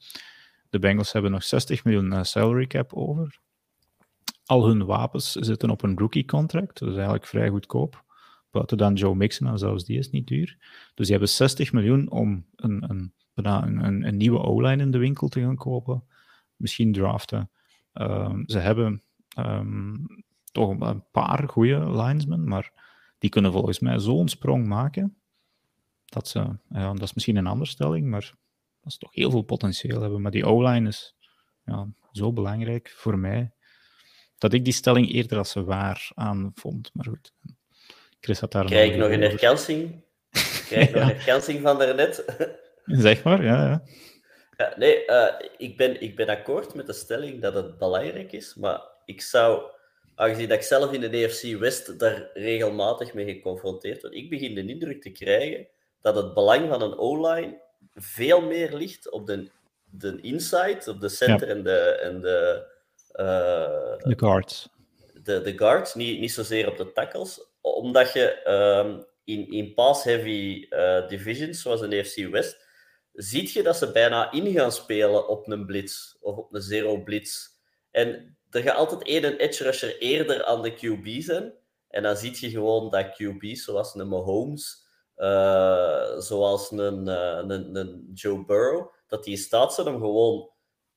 [0.70, 3.40] De Bengals hebben nog 60 miljoen uh, salary cap over.
[4.50, 8.04] Al hun wapens zitten op een rookie contract, dat is eigenlijk vrij goedkoop.
[8.50, 10.56] Buiten dan Joe Mixon, zelfs die is niet duur.
[10.94, 15.28] Dus die hebben 60 miljoen om een, een, een, een, nieuwe O-line in de winkel
[15.28, 16.04] te gaan kopen.
[16.56, 17.50] Misschien draften.
[17.94, 19.02] Um, ze hebben
[19.38, 20.06] um,
[20.52, 22.72] toch een paar goede linesmen, maar
[23.18, 25.16] die kunnen volgens mij zo'n sprong maken.
[26.04, 28.34] Dat, ze, ja, dat is misschien een andere stelling, maar
[28.80, 30.22] dat ze toch heel veel potentieel hebben.
[30.22, 31.16] Maar die O-line is
[31.64, 33.52] ja, zo belangrijk voor mij,
[34.40, 36.90] dat ik die stelling eerder als waar aan vond.
[36.94, 37.33] Maar goed,
[38.20, 38.64] Chris had daar...
[38.64, 40.05] Krijg ik nog een herkansing?
[40.66, 42.24] Krijg ik nog een herkansing van daarnet?
[42.85, 43.66] zeg maar, ja.
[43.66, 43.83] ja.
[44.57, 45.26] ja nee, uh,
[45.57, 49.62] ik, ben, ik ben akkoord met de stelling dat het belangrijk is, maar ik zou
[50.14, 54.55] aangezien dat ik zelf in de EFC West daar regelmatig mee geconfronteerd word, ik begin
[54.55, 55.66] de indruk te krijgen
[56.00, 57.61] dat het belang van een O-line
[57.94, 59.50] veel meer ligt op de,
[59.90, 61.55] de inside, op de center ja.
[61.55, 61.79] en de...
[61.79, 62.68] En de,
[63.12, 64.68] de guards.
[65.23, 67.49] De, de guards, niet, niet zozeer op de tackles.
[67.61, 72.68] Omdat je um, in, in pass-heavy uh, divisions, zoals in de EFC West,
[73.12, 77.03] ziet je dat ze bijna in gaan spelen op een blitz of op een zero
[77.03, 77.49] blitz.
[77.90, 81.53] En er gaat altijd één edge rusher eerder aan de QB zijn.
[81.88, 84.88] En dan zie je gewoon dat QB's zoals een Mahomes
[85.20, 90.51] uh, zoals een, uh, een, een Joe Burrow, dat die in staat zijn om gewoon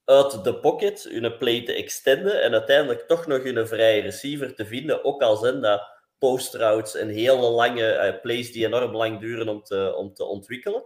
[0.06, 4.66] uit de pocket hun play te extenden en uiteindelijk toch nog hun vrije receiver te
[4.66, 9.20] vinden, ook al zijn dat post routes en hele lange uh, plays die enorm lang
[9.20, 10.84] duren om te, om te ontwikkelen.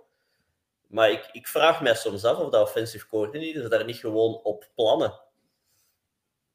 [0.87, 4.69] Maar ik, ik vraag mij soms af of de offensive coordinators daar niet gewoon op
[4.75, 5.19] plannen.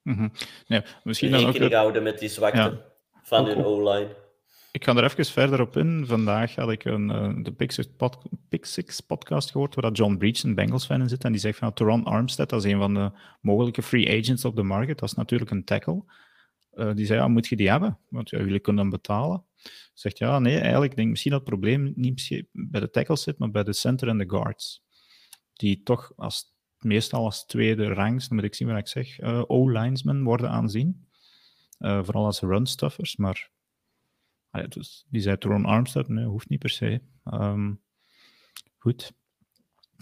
[0.03, 0.33] Mm -hmm.
[0.67, 1.73] nee, misschien dan ook...
[1.73, 2.85] houden met die zwakte ja.
[3.23, 4.15] van hun O-line.
[4.73, 6.07] Ik ga er even verder op in.
[6.07, 7.53] Vandaag had ik een, uh, de
[8.49, 11.25] Pick podcast gehoord, waar John Breach, een Bengals fan, in zit.
[11.25, 14.63] En die zegt van Teron Armstead, is een van de mogelijke free agents op de
[14.63, 14.99] market.
[14.99, 16.05] Dat is natuurlijk een tackle.
[16.75, 17.99] Uh, die zei, ja, moet je die hebben?
[18.09, 19.45] Want jullie kunnen hem betalen.
[19.95, 23.39] Zegt, ja, nee, eigenlijk ik denk misschien dat het probleem niet bij de tackles zit,
[23.39, 24.83] maar bij de center en de guards.
[25.53, 26.45] Die toch als,
[26.79, 31.07] meestal als tweede rangs, dan moet ik zien wat ik zeg, uh, O-linesmen worden aanzien.
[31.79, 33.51] vooral als run-stuffers, maar
[34.53, 37.01] Dus die zei Ron Armstead, nee, hoeft niet per se.
[37.25, 37.83] Um,
[38.79, 39.13] goed.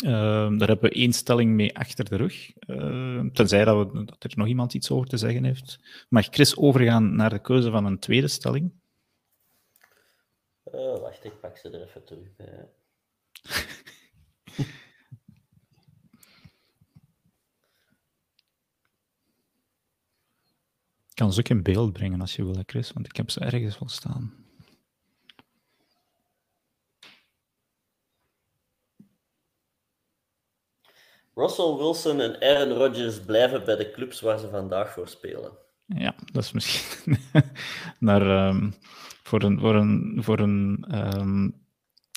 [0.05, 2.53] Um, daar hebben we één stelling mee achter de rug.
[2.67, 5.79] Uh, tenzij dat, we, dat er nog iemand iets over te zeggen heeft.
[6.09, 8.73] Mag Chris overgaan naar de keuze van een tweede stelling?
[10.75, 12.69] Uh, wacht, ik pak ze er even terug bij.
[21.21, 23.79] kan ze ook in beeld brengen als je wil, Chris, want ik heb ze ergens
[23.79, 24.35] wel staan.
[31.35, 35.53] Russell Wilson en Aaron Rodgers blijven bij de clubs waar ze vandaag voor spelen.
[35.87, 37.17] Ja, dat is misschien
[37.99, 38.75] naar, um,
[39.23, 41.67] voor een, voor een, voor een um,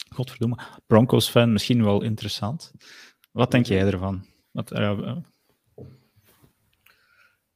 [0.10, 2.74] godverdomme, Broncos-fan misschien wel interessant.
[3.32, 4.26] Wat denk jij ervan?
[4.52, 5.18] Wat, uh,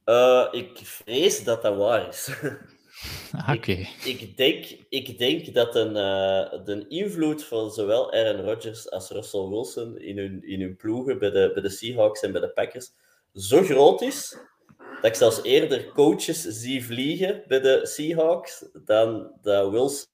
[0.09, 2.29] uh, ik vrees dat dat waar is.
[3.55, 3.71] Oké.
[3.71, 9.09] Ik, ik, denk, ik denk dat een, uh, de invloed van zowel Aaron Rodgers als
[9.09, 12.49] Russell Wilson in hun, in hun ploegen bij de, bij de Seahawks en bij de
[12.49, 12.91] Packers
[13.33, 14.37] zo groot is
[14.77, 20.05] dat ik zelfs eerder coaches zie vliegen bij de Seahawks dan dat Wilson.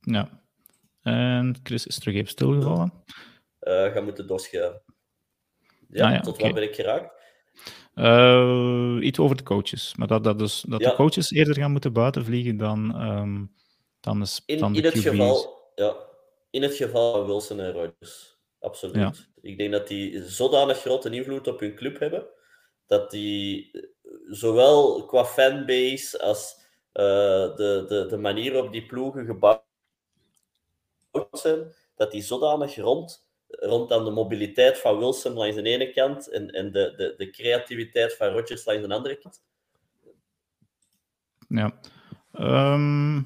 [0.00, 0.40] Ja.
[1.02, 2.92] En Chris is terug even stilgevallen.
[3.60, 4.91] Uh, gaan moeten doorschuiven.
[5.92, 6.44] Ja, ah, ja tot okay.
[6.44, 7.20] waar ben ik geraakt?
[7.94, 9.94] Uh, iets over de coaches.
[9.96, 10.88] Maar dat, dat, dus, dat ja.
[10.88, 13.52] de coaches eerder gaan moeten buiten vliegen dan, um,
[14.00, 15.02] dan, is, in, dan de in het QB's.
[15.02, 15.96] geval, ja,
[16.50, 18.36] In het geval van Wilson en Rodgers.
[18.60, 18.94] Absoluut.
[18.94, 19.12] Ja.
[19.40, 22.26] Ik denk dat die zodanig grote invloed op hun club hebben,
[22.86, 23.70] dat die
[24.30, 26.56] zowel qua fanbase als
[26.92, 27.04] uh,
[27.56, 29.62] de, de, de manier waarop die ploegen gebouwd
[31.32, 33.26] zijn, dat die zodanig rond
[33.60, 37.30] rond aan de mobiliteit van Wilson langs de ene kant en, en de, de, de
[37.30, 39.42] creativiteit van Rodgers langs de andere kant?
[41.48, 41.80] Ja.
[42.72, 43.18] Um,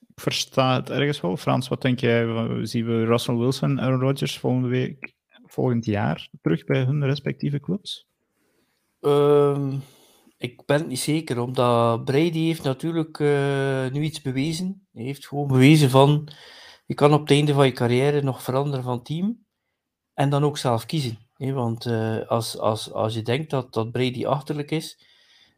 [0.00, 1.36] ik versta het ergens wel.
[1.36, 2.26] Frans, wat denk jij?
[2.66, 5.14] Zien we Russell Wilson en Rodgers volgende week,
[5.46, 8.06] volgend jaar terug bij hun respectieve clubs?
[9.00, 9.82] Um,
[10.38, 14.86] ik ben het niet zeker, omdat Brady heeft natuurlijk uh, nu iets bewezen.
[14.92, 16.28] Hij heeft gewoon bewezen van
[16.86, 19.44] je kan op het einde van je carrière nog veranderen van team.
[20.14, 21.18] En dan ook zelf kiezen.
[21.36, 21.52] Hè?
[21.52, 24.98] Want uh, als, als, als je denkt dat, dat Brady achterlijk is,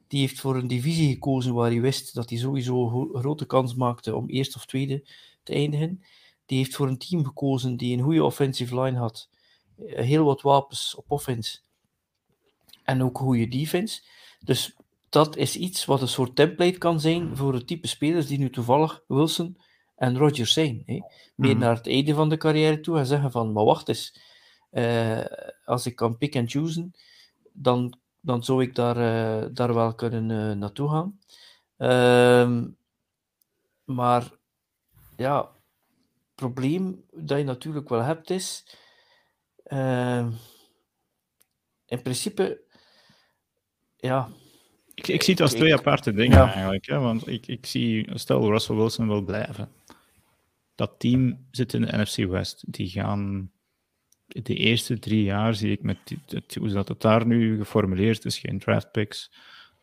[0.08, 3.74] die heeft voor een divisie gekozen waar hij wist dat hij sowieso een grote kans
[3.74, 5.04] maakte om eerst of tweede
[5.42, 6.02] te eindigen.
[6.46, 9.28] Die heeft voor een team gekozen die een goede offensive line had.
[9.76, 11.58] Eh, heel wat wapens op offense.
[12.82, 14.02] En ook goede defense.
[14.40, 14.76] Dus
[15.08, 18.50] dat is iets wat een soort template kan zijn voor het type spelers die nu
[18.50, 19.58] toevallig Wilson
[19.96, 20.82] en Rodgers zijn.
[20.86, 21.00] Hè?
[21.36, 21.60] Meer mm.
[21.60, 24.20] naar het einde van de carrière toe en zeggen van, maar wacht eens,
[24.74, 25.24] uh,
[25.64, 26.94] als ik kan pick and choosen,
[27.52, 31.18] dan, dan zou ik daar, uh, daar wel kunnen uh, naartoe gaan.
[31.78, 32.64] Uh,
[33.84, 34.30] maar
[35.16, 38.66] ja, het probleem dat je natuurlijk wel hebt is,
[39.64, 40.30] ehm,
[41.86, 42.62] in principe,
[43.96, 44.28] ja.
[44.94, 46.52] Ik, ik zie het als twee ik, aparte dingen ja.
[46.52, 46.86] eigenlijk.
[46.86, 46.98] Hè?
[46.98, 49.72] Want ik, ik zie, stel Russell Wilson wil blijven.
[50.74, 52.72] Dat team zit in de NFC West.
[52.72, 53.52] Die gaan
[54.42, 58.38] de eerste drie jaar zie ik met het, hoe dat het daar nu geformuleerd is,
[58.38, 59.32] geen draft picks.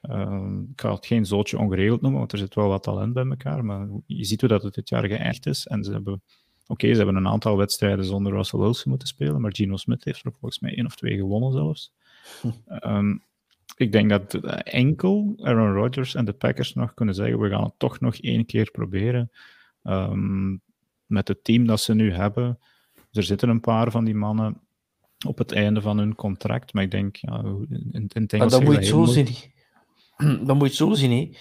[0.02, 3.26] Uh, ik ga het geen zootje ongeregeld noemen, want er zit wel wat talent bij
[3.26, 3.66] elkaar.
[3.66, 5.68] Maar je ziet hoe dat het dit jaar geëcht is.
[5.68, 6.22] En ze hebben,
[6.68, 10.26] oké, ze hebben een aantal wedstrijden zonder Russell Wilson moeten spelen, maar Geno Smith heeft
[10.26, 11.94] er volgens mij één of twee gewonnen zelfs.
[12.86, 13.24] Um,
[13.76, 14.34] ik denk dat
[14.64, 18.46] enkel Aaron Rodgers en de Packers nog kunnen zeggen: we gaan het toch nog één
[18.46, 19.32] keer proberen.
[19.84, 20.62] Um,
[21.06, 22.60] met het team dat ze nu hebben,
[23.12, 24.62] er zitten een paar van die mannen
[25.28, 28.52] op het einde van hun contract, maar ik denk, ja, in, in het Engels...
[28.52, 29.28] dan moet je het zo zien.
[30.46, 31.32] Dan moet je het zo zien, hè.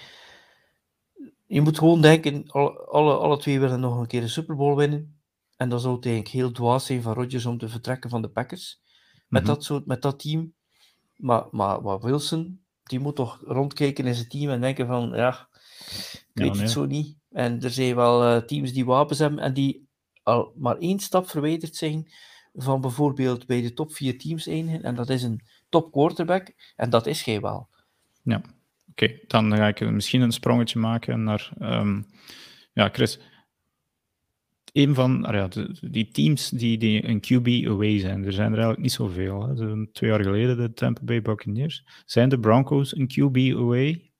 [1.45, 4.75] Je moet gewoon denken, alle, alle, alle twee willen nog een keer de Super Bowl
[4.75, 5.19] winnen.
[5.55, 8.29] En dat zou het eigenlijk heel dwaas zijn van Rodgers om te vertrekken van de
[8.29, 8.81] Packers.
[9.27, 9.51] Met, Mhm.
[9.51, 10.53] dat, soort, met dat team.
[11.15, 15.29] Maar, maar, maar Wilson, die moet toch rondkijken in zijn team en denken van, ja,
[15.29, 16.61] ik Ja, weet nee.
[16.61, 17.17] het zo niet.
[17.31, 19.87] En er zijn wel eh, teams die wapens hebben en die
[20.23, 22.11] al maar één stap verwijderd zijn
[22.53, 24.83] van bijvoorbeeld bij de top vier teams eindigen.
[24.83, 26.53] En dat is een top quarterback.
[26.75, 27.69] En dat is hij wel.
[28.89, 31.51] Oké, dan ga ik misschien een sprongetje maken naar.
[31.59, 32.01] ehm,
[32.73, 33.19] ja, Chris.
[34.71, 38.47] Een van ah ja, de- die teams die, die een QB away zijn, er zijn
[38.47, 39.47] er eigenlijk niet zoveel.
[39.47, 39.55] Hè.
[39.55, 41.85] Zo Twee jaar geleden de Tampa Bay Buccaneers.
[42.05, 44.11] Zijn de Broncos een QB away?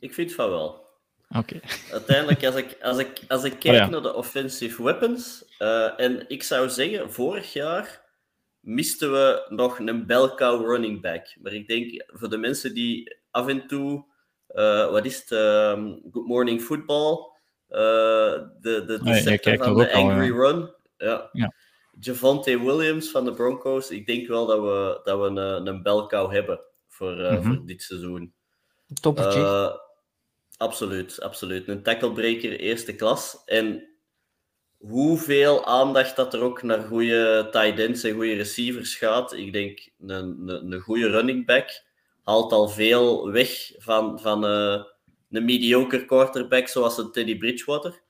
[0.00, 0.79] Ik vind van wel.
[1.38, 1.60] Oké.
[1.92, 3.88] Uiteindelijk, als ik, als ik, als ik kijk Oh ja.
[3.88, 8.08] naar de offensive weapons, eh, en ik zou zeggen, vorig jaar
[8.60, 11.36] misten we nog een belcow running back.
[11.42, 14.04] Maar ik denk, voor de mensen die af en toe,
[14.46, 17.18] eh, wat is het, ehm, Good Morning Football,
[17.68, 20.34] eh, de, de, de jij scepter kijkt van de al, Angry ja.
[20.34, 20.74] Run.
[20.96, 21.28] Ja.
[21.32, 21.52] Ja.
[22.00, 26.32] Javante Williams van de Broncos, ik denk wel dat we, dat we een, een belcow
[26.32, 27.42] hebben voor, eh, Mhm.
[27.42, 28.34] voor dit seizoen.
[29.00, 29.88] Toppertje.
[30.60, 31.68] Absoluut, absoluut.
[31.68, 33.42] Een tacklebreaker eerste klas.
[33.44, 33.88] En
[34.78, 39.32] hoeveel aandacht dat er ook naar goede tight ends en goede receivers gaat.
[39.32, 41.82] Ik denk, een, een, een goede running back
[42.22, 44.82] haalt al veel weg van, van eh,
[45.30, 48.02] een mediocre quarterback zoals een Teddy Bridgewater.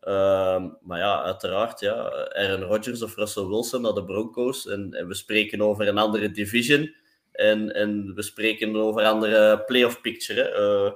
[0.00, 4.66] Ehm, maar ja, uiteraard, ja, Aaron Rodgers of Russell Wilson naar de Broncos.
[4.68, 6.94] En, en we spreken over een andere division.
[7.32, 10.42] En, en we spreken over een andere playoff picture.
[10.42, 10.86] Hè.
[10.86, 10.92] Eh,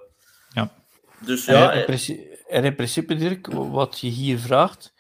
[0.54, 0.79] Ja.
[1.24, 4.94] Dus En ja, in eh, principe, en in principe, Dirk, wat je hier vraagt,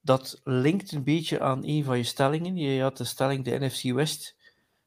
[0.00, 2.56] dat linkt een beetje aan een van je stellingen.
[2.56, 4.36] Je had de stelling, de NFC West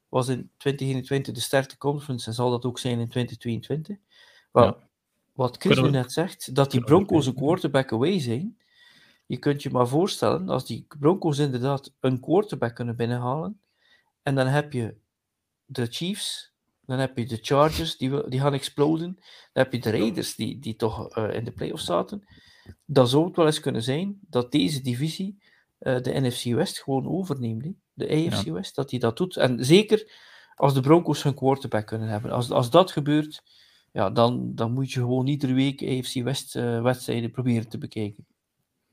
[0.10, 3.98] was in 2021 de sterkste conference en zal dat ook zijn in 2022.
[4.52, 4.78] Wel, Ja.
[5.34, 8.58] wat Chris nu net zegt, dat die Broncos een quarterback away zijn,
[9.26, 13.62] je kunt je maar voorstellen, als die Broncos inderdaad een quarterback kunnen binnenhalen,
[14.24, 14.96] en dan heb je
[15.66, 16.49] de Chiefs,
[16.90, 19.16] dan heb je de Chargers, die, die gaan exploden,
[19.54, 22.24] dan heb je de Raiders, die, die toch eh, in de playoffs zaten.
[22.86, 25.38] Dan zou het wel eens kunnen zijn dat deze divisie
[25.80, 27.64] eh, de NFC West gewoon overneemt.
[27.64, 27.72] hè.
[27.94, 29.38] De AFC West, dat die dat doet.
[29.38, 30.12] En zeker
[30.56, 32.32] als de Broncos hun quarterback kunnen hebben.
[32.32, 33.42] Als, als dat gebeurt,
[33.92, 38.26] ja, dan, dan moet je gewoon iedere week AFC West eh, wedstrijden proberen te bekijken.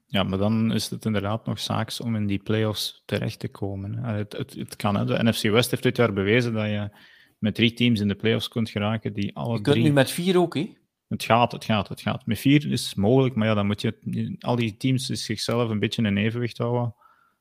[0.06, 4.04] Ja, maar dan is het inderdaad nog zaaks om in die playoffs terecht te komen.
[4.04, 5.04] Het, het, het kan, hè.
[5.04, 6.90] De NFC West heeft dit jaar bewezen dat je
[7.38, 9.86] met drie teams in de playoffs kunt geraken die alle Je kunt drie...
[9.88, 10.72] nu met vier ook, hè?
[11.08, 12.26] Het gaat, het gaat, het gaat.
[12.26, 15.78] Met vier is het mogelijk, maar ja, dan moet je al die teams zichzelf een
[15.78, 16.94] beetje in evenwicht houden.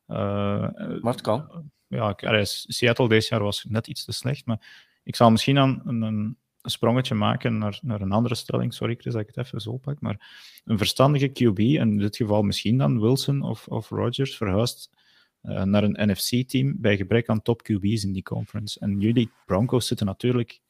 [0.08, 1.72] Eh, eh, Maar het kan.
[1.88, 5.58] ja, ik- allee, Seattle deze jaar was net iets te slecht, maar ik zal misschien
[5.58, 6.38] aan een, een,
[6.68, 8.74] sprongetje maken naar, naar een andere stelling.
[8.74, 10.32] Sorry Chris dat ik het even zo pak, maar
[10.66, 15.00] een verstandige QB, en in dit geval misschien dan Wilson of, of Rodgers, verhuist eh,
[15.46, 18.80] naar een NFC-team bij gebrek aan top QB's in die conference.
[18.80, 20.62] En jullie Broncos zitten natuurlijk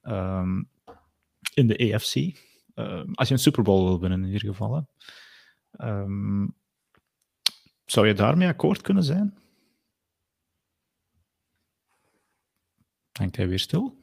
[0.00, 0.62] ehm,
[1.54, 2.14] in de AFC.
[2.74, 4.88] Eh, als je een Super Bowl wil winnen, in ieder geval.
[5.70, 6.46] Ehm,
[7.84, 9.38] zou je daarmee akkoord kunnen zijn?
[13.12, 14.02] Hangt hij weer stil?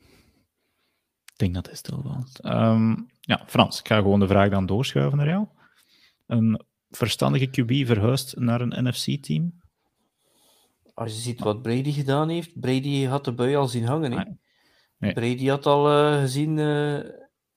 [1.26, 2.42] Ik denk dat hij stil was.
[2.42, 5.48] Ehm, ja, Frans, ik ga gewoon de vraag dan doorschuiven naar jou.
[6.28, 9.61] Een verstandige QB verhuist naar een NFC-team?
[11.02, 14.12] Als je ziet wat Brady gedaan heeft, Brady had de bui al zien hangen.
[14.12, 14.18] Hè?
[14.18, 14.32] Ah,
[14.98, 15.14] nee.
[15.14, 17.00] Brady had al eh, gezien, eh,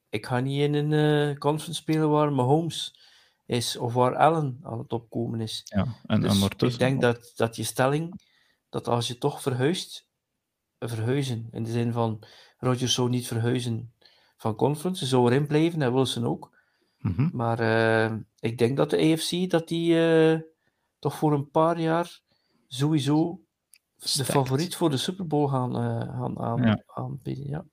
[0.09, 2.99] ik ga niet in een eh, conference spelen waar Mahomes
[3.47, 5.61] is, of waar Allen aan het opkomen is.
[5.65, 8.21] Ja, en, en Dus ik denk dat, dat je stelling,
[8.69, 10.09] dat als je toch verhuist,
[10.79, 12.25] verhuizen, in de zin van,
[12.59, 13.93] Rodgers zou niet verhuizen
[14.37, 16.57] van conference, zou erin blijven, en Wilson ook.
[16.99, 17.29] Mhm.
[17.33, 17.61] Maar
[18.39, 19.97] ik denk dat de AFC, dat die
[20.99, 22.23] toch voor een paar jaar
[22.69, 23.41] sowieso
[24.17, 26.83] de favoriet voor de Super Bowl gaan, eh, gaan aan, Ja.
[26.87, 27.49] aanbieden.
[27.49, 27.65] Ja.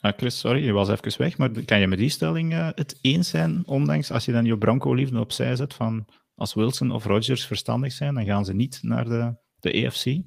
[0.00, 2.98] Ah, Chris, sorry, je was even weg, maar kan je met die stelling eh, het
[3.00, 7.46] eens zijn, ondanks als je dan je Bronco-liefde opzij zet van als Wilson of Rodgers
[7.46, 10.20] verstandig zijn, dan gaan ze niet naar de, de AFC?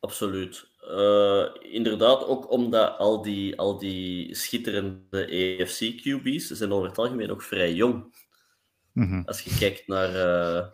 [0.00, 0.72] Absoluut.
[0.96, 5.26] Eh, inderdaad, ook omdat al die, al die schitterende
[5.60, 8.14] AFC-QB's zijn over het algemeen ook vrij jong.
[8.92, 9.22] Mhm.
[9.24, 10.14] Als je kijkt naar...
[10.14, 10.66] eh,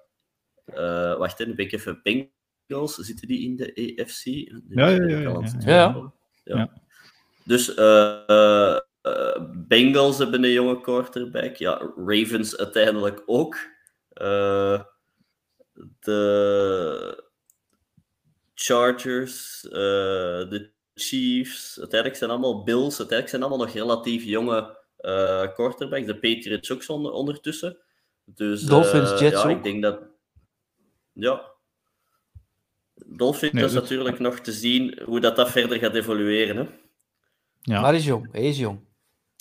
[0.74, 2.94] eh, wacht, hè, een beetje even Bengals.
[2.94, 4.24] Zitten die in de AFC?
[4.68, 5.52] Ja, ja, ja, ja, ja.
[5.64, 6.12] Ja.
[6.44, 6.70] Ja.
[7.44, 11.56] Dus eh, eh, Bengals hebben een jonge quarterback.
[11.56, 13.56] Ja, Ravens uiteindelijk ook.
[14.08, 14.82] Eh,
[16.00, 17.24] de
[18.54, 19.70] Chargers, eh,
[20.50, 21.78] de Chiefs.
[21.78, 22.98] Uiteindelijk zijn allemaal Bills.
[22.98, 26.06] Uiteindelijk zijn allemaal nog relatief jonge uh, quarterbacks.
[26.06, 27.78] De Patriots ook onder, ondertussen.
[28.24, 29.56] Dus, Dolphins, Jets ja, ook.
[29.56, 30.00] ik denk dat...
[31.12, 31.42] Ja.
[33.06, 36.56] Dolphins Nee, is dat- natuurlijk nog te zien hoe dat, dat verder gaat evolueren.
[36.56, 36.62] Hè?
[37.60, 37.80] Ja.
[37.80, 38.80] Maar hij is jong, hij is jong.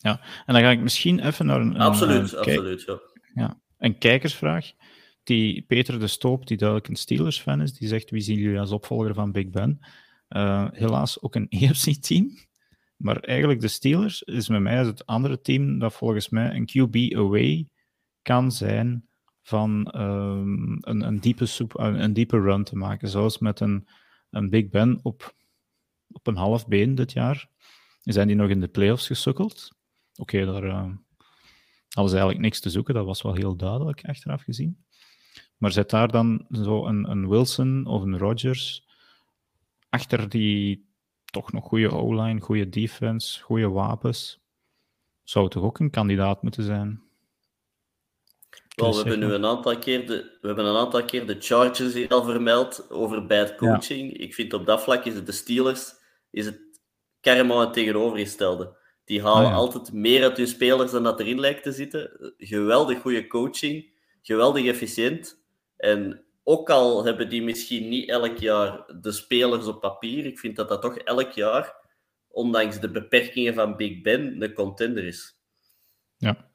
[0.01, 2.85] En dan ga ik misschien even naar een, Absoluut, een, kijk- absoluut.
[3.33, 3.61] Ja.
[3.77, 4.71] een kijkersvraag.
[5.23, 8.71] Die Peter de Stoop, die duidelijk een Steelers-fan is, die zegt: Wie zien jullie als
[8.71, 9.79] opvolger van Big Ben?
[10.27, 12.37] Eh, helaas ook een EFC-team.
[12.97, 17.15] Maar eigenlijk de Steelers is met mij het andere team dat volgens mij een QB
[17.15, 17.67] away
[18.21, 19.08] kan zijn
[19.49, 23.07] van ehm, een, een, diepe soep, een, een run te maken.
[23.07, 23.87] Zoals met een,
[24.29, 25.35] een Big Ben op,
[26.11, 27.49] op een half been dit jaar.
[28.01, 29.75] Zijn die nog in de playoffs gesukkeld?
[30.15, 30.89] Oké, daar eh,
[31.89, 32.93] hadden ze eigenlijk niks te zoeken.
[32.93, 34.85] Dat was wel heel duidelijk achteraf gezien.
[35.57, 38.87] Maar zet daar dan zo een, een Wilson of een Rodgers
[39.89, 40.87] achter die
[41.25, 44.39] toch nog goede O-line, goede defense, goede wapens.
[45.23, 47.08] Zou toch ook een kandidaat moeten zijn?
[48.79, 51.93] Wel, we hebben nu een aantal keer de, we hebben een aantal keer de Chargers
[51.93, 54.17] hier al vermeld over bad coaching.
[54.17, 55.93] Ik vind op dat vlak is het de Steelers
[56.31, 56.59] is het
[57.21, 58.77] karma het tegenovergestelde.
[59.05, 59.55] Die halen Ah, ja.
[59.57, 62.33] altijd meer uit hun spelers dan dat erin lijkt te zitten.
[62.37, 65.43] Geweldig goede coaching, geweldig efficiënt.
[65.77, 70.55] En ook al hebben die misschien niet elk jaar de spelers op papier, ik vind
[70.55, 71.75] dat dat toch elk jaar,
[72.27, 75.39] ondanks de beperkingen van Big Ben, een contender is.
[76.17, 76.48] Ja.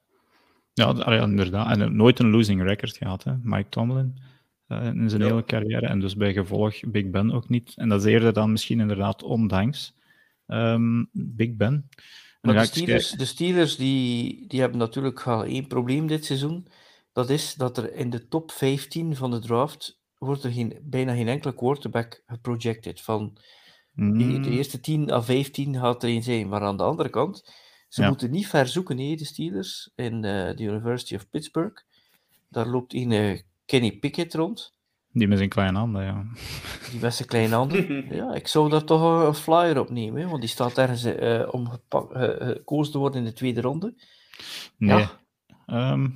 [0.74, 1.78] Ja, inderdaad.
[1.78, 3.32] En nooit een losing record gehad, hè?
[3.42, 4.16] Mike Tomlin,
[4.66, 5.28] eh, in zijn Ja.
[5.28, 5.86] hele carrière.
[5.86, 7.72] En dus bij gevolg Big Ben ook niet.
[7.76, 9.94] En dat is eerder dan misschien inderdaad ondanks
[10.46, 11.88] ehm, Big Ben.
[12.40, 16.66] Maar de Steelers, de Steelers die, die hebben natuurlijk wel één probleem dit seizoen.
[17.12, 21.14] Dat is dat er in de top 15 van de draft wordt er geen, bijna
[21.14, 23.00] geen enkele quarterback geprojected.
[23.00, 23.36] Van
[23.94, 26.48] die, de Mm, eerste 10 à 15 gaat er één zijn.
[26.48, 27.52] Maar aan de andere kant,
[27.94, 28.08] ze Ja.
[28.08, 31.82] moeten niet ver zoeken, hè, de Steelers, in eh, de University of Pittsburgh.
[32.48, 34.72] Daar loopt een eh, Kenny Pickett rond.
[35.12, 36.24] Die met zijn kleine handen, ja.
[36.90, 38.04] Die met zijn kleine handen.
[38.16, 41.04] Ja, ik zou daar toch een- een flyer op nemen, hè, want die staat ergens
[41.04, 42.00] eh, om eh,
[42.38, 43.94] gekozen te worden in de tweede ronde.
[44.76, 44.98] Nee.
[44.98, 45.10] Ja.
[45.66, 46.08] Ehm,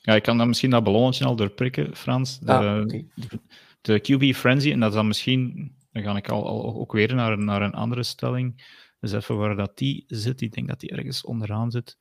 [0.00, 2.38] ja, ik kan dan misschien dat ballonnetje al doorprikken, Frans.
[2.38, 2.88] De, Ah,
[3.80, 7.14] de QB Frenzy, en dat is dan misschien, dan ga ik al, al ook weer
[7.14, 8.74] naar, naar een andere stelling.
[9.00, 10.40] Dus even waar dat die zit.
[10.40, 11.98] Ik denk dat die ergens onderaan zit.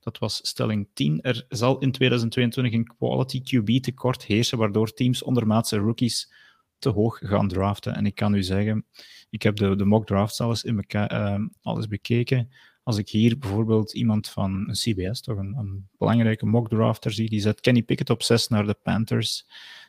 [0.00, 1.20] Dat was stelling 10.
[1.20, 6.32] Er zal in 2022 een quality QB tekort heersen, waardoor teams ondermaatse rookies
[6.78, 7.94] te hoog gaan draften.
[7.94, 8.84] En ik kan u zeggen,
[9.30, 12.50] ik heb de, de mock drafts alles, in ehm, alles bekeken.
[12.82, 17.28] Als ik hier bijvoorbeeld iemand van een CBS, toch een, een belangrijke mock drafter zie,
[17.28, 19.46] die zet Kenny Pickett op 6 naar de Panthers.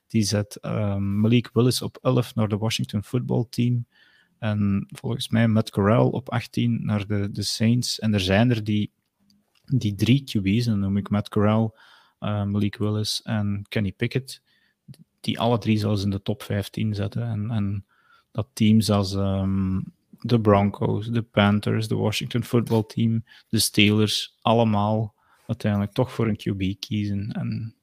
[0.08, 3.86] Die zet ehm, Malik Willis op 11 naar de Washington Football Team.
[4.40, 8.00] En volgens mij Matt Corral op 18 naar de, de Saints.
[8.00, 8.92] En er zijn er die,
[9.66, 11.78] die drie QB's, dan noem ik Matt Corral,
[12.20, 14.42] eh, Malik Willis en Kenny Pickett,
[15.20, 17.24] die alle drie zelfs in de top 15 zetten.
[17.24, 17.86] En, en
[18.32, 19.80] dat teams als ehm,
[20.22, 25.16] de Broncos, de Panthers, de Washington Football Team, de Steelers, allemaal
[25.48, 27.32] uiteindelijk toch voor een QB kiezen.
[27.32, 27.76] En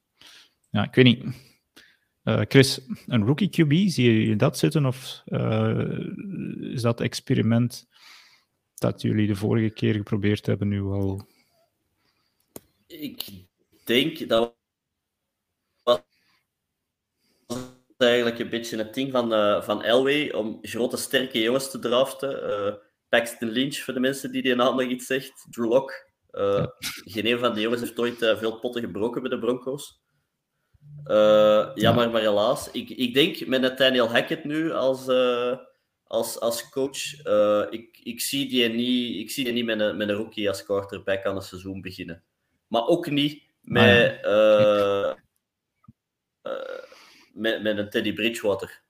[0.71, 1.53] ja, ik weet niet.
[2.25, 4.87] Eh, Chris, een rookie QB, zie je dat zitten?
[4.87, 5.99] Of eh,
[6.61, 7.89] is dat experiment
[8.75, 11.27] dat jullie de vorige keer geprobeerd hebben nu wel?
[12.87, 13.25] Ik
[13.85, 14.57] denk dat
[17.97, 22.81] eigenlijk een beetje het ding van, eh, van Elway om grote, sterke jongens te draften.
[23.09, 25.47] Paxton Lynch, voor de mensen die die naam nog iets zegt.
[25.51, 26.13] Drew Lock.
[26.31, 26.67] Eh,
[27.05, 30.04] Geen een van die jongens heeft ooit veel potten gebroken bij de Broncos.
[31.05, 32.71] Eh, jammer, maar helaas.
[32.71, 35.57] Ik, ik denk met Nathaniel Hackett nu als, eh,
[36.07, 39.97] als, als coach, eh, ik, ik zie die niet, ik zie die niet met, een,
[39.97, 42.23] met een rookie als quarterback aan het seizoen beginnen.
[42.69, 45.15] Maar ook niet met, eh, eh,
[47.33, 48.83] met, met een Teddy Bridgewater.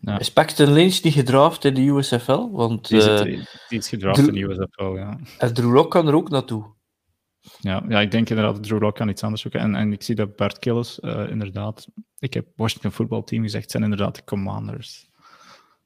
[0.00, 0.18] Ja.
[0.18, 2.50] Is Paxton Lynch niet gedraft in de USFL?
[2.50, 3.24] Want Die, eh, zit,
[3.68, 5.18] die is gedraft in de USFL, ja.
[5.38, 6.64] en Drew Lock kan er ook naartoe.
[7.60, 9.60] Ja, ja, ik denk inderdaad dat Drew Lock kan iets anders zoeken.
[9.60, 11.86] En, en ik zie dat Bart Killis eh, inderdaad...
[12.18, 15.10] Ik heb Washington voetbalteam gezegd, zijn inderdaad de Commanders.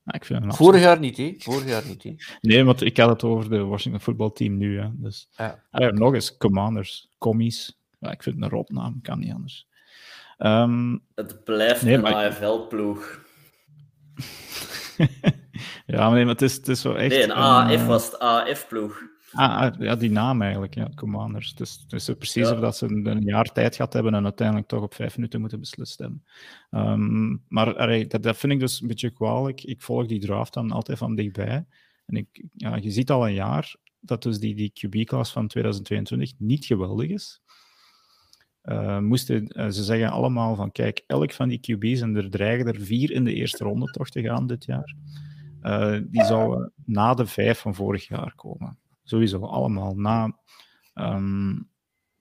[0.05, 1.35] Ja, ik vind Vorig jaar niet, hè?
[1.39, 2.15] Vorig jaar niet, hè?
[2.41, 4.81] Nee, want ik had het over de Washington voetbalteam nu.
[4.81, 4.89] Hè.
[4.93, 5.63] Dus, Ja.
[5.71, 7.79] Ah ja, nog eens, Commanders, Commies.
[7.99, 9.67] Ja, ik vind het een rotnaam, kan niet anders.
[10.39, 13.25] Ehm, Het blijft Nee, een maar- AFL-ploeg.
[15.87, 17.09] ja, maar nee, maar het is, het is zo echt...
[17.11, 19.03] Nee, een een, AF was het AF-ploeg.
[19.37, 21.51] Ah, ah, ja, die naam eigenlijk, ja, Commanders.
[21.51, 22.55] Het is, het is zo precies Ja.
[22.55, 25.41] of dat ze een, een jaar tijd gehad hebben en uiteindelijk toch op vijf minuten
[25.41, 26.25] moeten beslist hebben.
[26.71, 29.63] Ehm, maar allee, dat, dat vind ik dus een beetje kwalijk.
[29.63, 31.67] Ik volg die draft dan altijd van dichtbij.
[32.07, 36.33] En ik, ja, je ziet al een jaar dat dus die, die QB-klas van 2022
[36.39, 37.41] niet geweldig is.
[38.65, 42.67] Uh, moesten uh, ze zeggen allemaal van, kijk, elk van die QB's, en er dreigen
[42.67, 44.95] er vier in de eerste ronde toch te gaan dit jaar,
[45.63, 48.79] uh, die zouden na de vijf van vorig jaar komen.
[49.07, 49.95] Sowieso, allemaal.
[49.95, 50.39] Na,
[50.95, 51.69] um,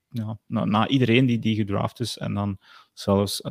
[0.10, 2.58] ja, na, na, iedereen die, die gedraft is, en dan
[2.94, 3.42] zelfs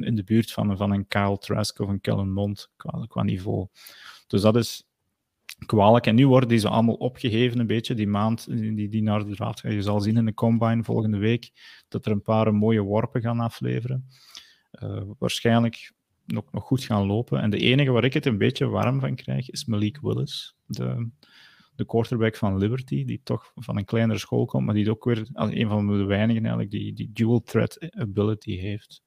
[0.00, 2.70] in de buurt van, van een Kyle Trask of een Kellen Mond
[3.08, 3.66] qua, niveau.
[4.26, 4.86] Dus dat is
[5.66, 6.06] kwalijk.
[6.06, 9.34] En nu worden die zo allemaal opgeheven een beetje, die maand die, die naar de
[9.34, 9.72] draad gaat.
[9.72, 11.50] Je zal zien in de Combine volgende week
[11.88, 14.08] dat er een paar mooie worpen gaan afleveren.
[14.82, 15.92] Uh, waarschijnlijk
[16.26, 17.40] nog, nog goed gaan lopen.
[17.40, 21.10] En de enige waar ik het een beetje warm van krijg, is Malik Willis, de,
[21.74, 25.28] de quarterback van Liberty, die toch van een kleinere school komt, maar die ook weer
[25.32, 29.02] een van de weinigen eigenlijk die, die dual threat ability heeft,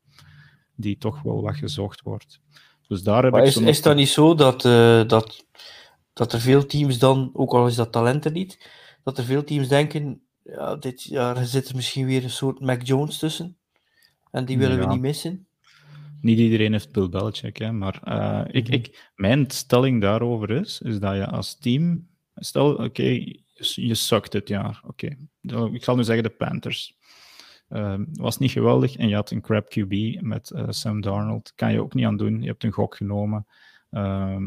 [0.75, 2.39] die toch wel wat gezocht wordt.
[2.87, 5.45] Dus daar heb maar ik is, is dat niet zo dat, uh, dat
[6.13, 8.69] dat er veel teams dan, ook al is dat talent er niet,
[9.03, 12.81] dat er veel teams denken, ja, dit jaar zit er misschien weer een soort Mac
[12.81, 13.57] Jones tussen.
[14.31, 14.87] En die willen Ja.
[14.87, 15.47] we niet missen.
[16.21, 18.73] Niet iedereen heeft Bill Belichick, hè, maar eh, ik, Mhm.
[18.73, 22.07] ik, mijn stelling daarover is, is dat je als team...
[22.35, 24.81] Stel, oké, je, sukt dit jaar.
[24.85, 25.17] Oké,
[25.71, 26.97] ik zal nu zeggen de Panthers.
[27.69, 31.53] Ehm, was niet geweldig en je had een crap QB met eh, Sam Darnold.
[31.55, 32.41] Kan je ook niet aan doen.
[32.41, 33.47] Je hebt een gok genomen.
[33.91, 34.43] Ehm,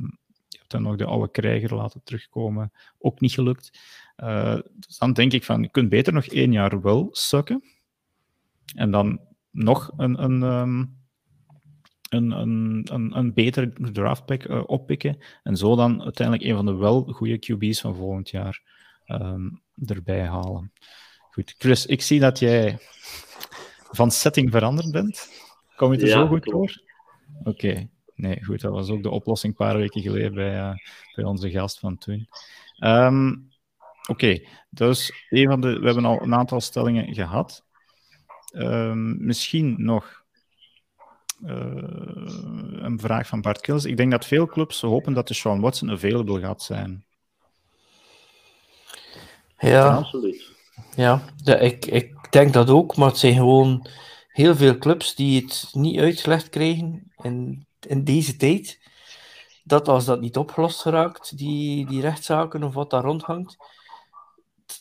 [0.48, 2.72] je hebt dan nog de oude krijger laten terugkomen.
[2.98, 3.78] Ook niet gelukt.
[4.16, 7.62] Eh, dus dan denk ik van, je kunt beter nog één jaar wel sukken.
[8.74, 9.20] En dan
[9.50, 10.84] nog een, een, ehm,
[12.08, 15.18] een, een, een, een betere draftpick eh, oppikken.
[15.42, 18.62] En zo dan uiteindelijk een van de wel goede QB's van volgend jaar
[19.04, 19.48] ehm,
[19.86, 20.72] erbij halen.
[21.30, 22.78] Goed, Chris, ik zie dat jij
[23.90, 25.28] van setting veranderd bent.
[25.76, 26.82] Kom je er Ja, zo goed voor?
[27.44, 27.88] Oké.
[28.14, 30.74] Nee, goed, dat was ook de oplossing een paar weken geleden bij, eh,
[31.14, 32.28] bij onze gast van toen.
[32.78, 33.32] Ehm,
[34.08, 34.40] Oké,
[34.70, 37.64] dus een van de, we hebben al een aantal stellingen gehad.
[38.52, 40.17] Ehm, misschien nog
[41.42, 41.56] eh,
[42.82, 43.84] een vraag van Bart Kils.
[43.84, 47.04] Ik denk dat veel clubs hopen dat de Sean Watson available gaat zijn.
[49.58, 50.52] Ja, Absoluut.
[50.96, 51.22] ja.
[51.36, 53.86] ja ik, ik denk dat ook, maar het zijn gewoon
[54.28, 58.78] heel veel clubs die het niet uitgelegd krijgen in, in deze tijd.
[59.64, 63.56] Dat als dat niet opgelost geraakt, die, die rechtszaken of wat daar rondhangt,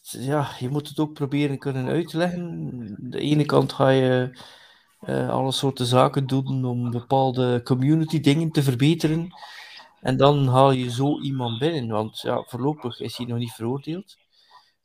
[0.04, 2.96] ja, je moet het ook proberen kunnen uitleggen.
[3.00, 4.40] De ene kant ga je
[5.00, 9.30] eh, alle soorten zaken doen om bepaalde community dingen te verbeteren.
[10.02, 14.18] En dan haal je zo iemand binnen, want ja, voorlopig is hij nog niet veroordeeld.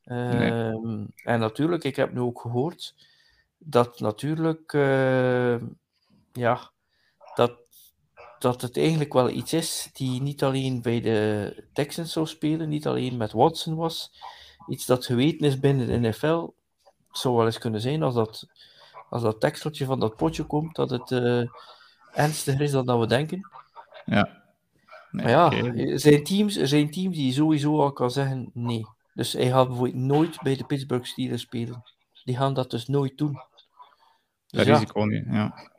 [0.04, 2.94] Ehm, En natuurlijk, ik heb nu ook gehoord
[3.58, 5.56] dat natuurlijk, eh,
[6.32, 6.70] ja,
[7.34, 7.52] dat,
[8.38, 12.86] dat het eigenlijk wel iets is die niet alleen bij de Texans zou spelen, niet
[12.86, 14.12] alleen met Watson was,
[14.68, 16.54] iets dat geweten is binnen de NFL.
[17.08, 18.46] Het zou wel eens kunnen zijn als dat,
[19.12, 21.42] als dat teksteltje van dat potje komt, dat het eh,
[22.12, 23.50] ernstiger is dan dat we denken.
[24.04, 24.42] Ja.
[25.10, 28.86] Nee, Maar ja, er zijn, teams, er zijn teams die sowieso al kan zeggen nee.
[29.14, 31.82] Dus hij gaat bijvoorbeeld nooit bij de Pittsburgh Steelers spelen.
[32.24, 33.32] Die gaan dat dus nooit doen.
[33.32, 33.40] Dus
[34.46, 35.24] Dat ja, risico niet.
[35.26, 35.70] Ja.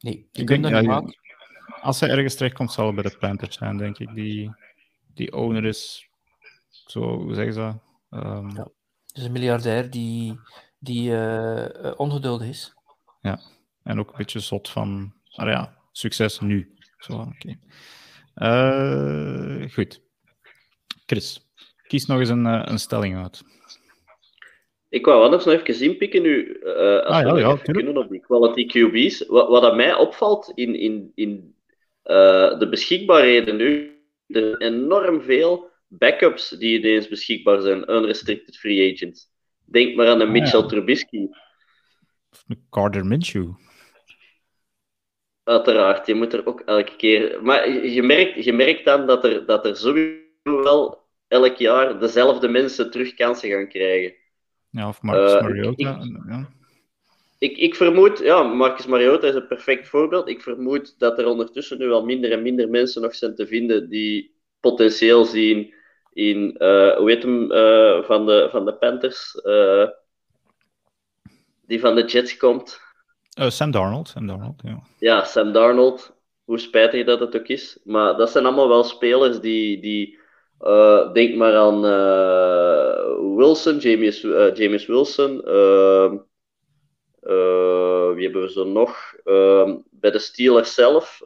[0.00, 1.18] nee, die Ik kunnen denk, dat ja, niet maken.
[1.82, 4.14] Als hij ergens terechtkomt, zal het bij de Panthers zijn, denk ik.
[4.14, 4.54] Die,
[5.14, 6.08] die owner is,
[6.68, 7.76] zo, hoe zeggen ze dat?
[8.22, 8.68] Ehm, Ja.
[9.12, 10.40] Dus een miljardair die,
[10.80, 12.74] die eh, eh, ongeduldig is.
[13.82, 16.74] En ook een beetje zot van, maar ja, succes nu.
[16.98, 17.58] Zo, oké.
[18.34, 20.00] Eh, goed.
[21.06, 21.40] Chris,
[21.86, 23.42] kies nog eens een, een stelling uit.
[24.88, 27.84] Ik wou anders nog even inpikken nu, eh, als Ah, we ja, nog ja, tuurlijk.
[27.86, 29.26] kunnen op die quality QB's.
[29.26, 31.54] Wat, wat dat mij opvalt in, in, in
[32.02, 38.92] eh, de beschikbaarheden nu, er zijn enorm veel backups die ineens beschikbaar zijn, unrestricted free
[38.92, 39.28] agents.
[39.70, 40.40] Denk maar aan een Ah, ja.
[40.40, 41.26] Mitchell Trubisky.
[42.32, 43.48] Of Carter Minshew.
[45.44, 47.42] Uiteraard, je moet er ook elke keer.
[47.42, 50.22] Maar je merkt, je merkt dan dat er, dat er sowieso
[50.62, 50.98] wel
[51.28, 54.14] elk jaar dezelfde mensen terug kansen gaan krijgen.
[54.70, 56.00] Ja, of Marcus Eh, Mariota.
[56.02, 56.48] ik- ja.
[57.38, 60.28] Ik, ik vermoed, ja, Marcus Mariota is een perfect voorbeeld.
[60.28, 63.88] Ik vermoed dat er ondertussen nu al minder en minder mensen nog zijn te vinden
[63.88, 65.74] die potentieel zien
[66.12, 69.88] in, eh hoe heet hem, eh, van, de, van de Panthers, eh,
[71.66, 72.80] die van de Jets komt.
[73.30, 74.08] Sam Darnold.
[74.08, 74.82] Sam Darnold, ja.
[74.98, 76.12] Ja, Sam Darnold,
[76.44, 77.78] hoe spijtig dat het ook is.
[77.84, 80.18] Maar dat zijn allemaal wel spelers die, die
[81.12, 81.80] denk maar aan
[83.36, 84.20] Wilson, James,
[84.54, 85.42] James Wilson.
[85.44, 86.16] ehm,
[87.20, 89.14] eh, wie hebben we zo nog?
[89.24, 91.20] Ehm, bij de Steelers zelf,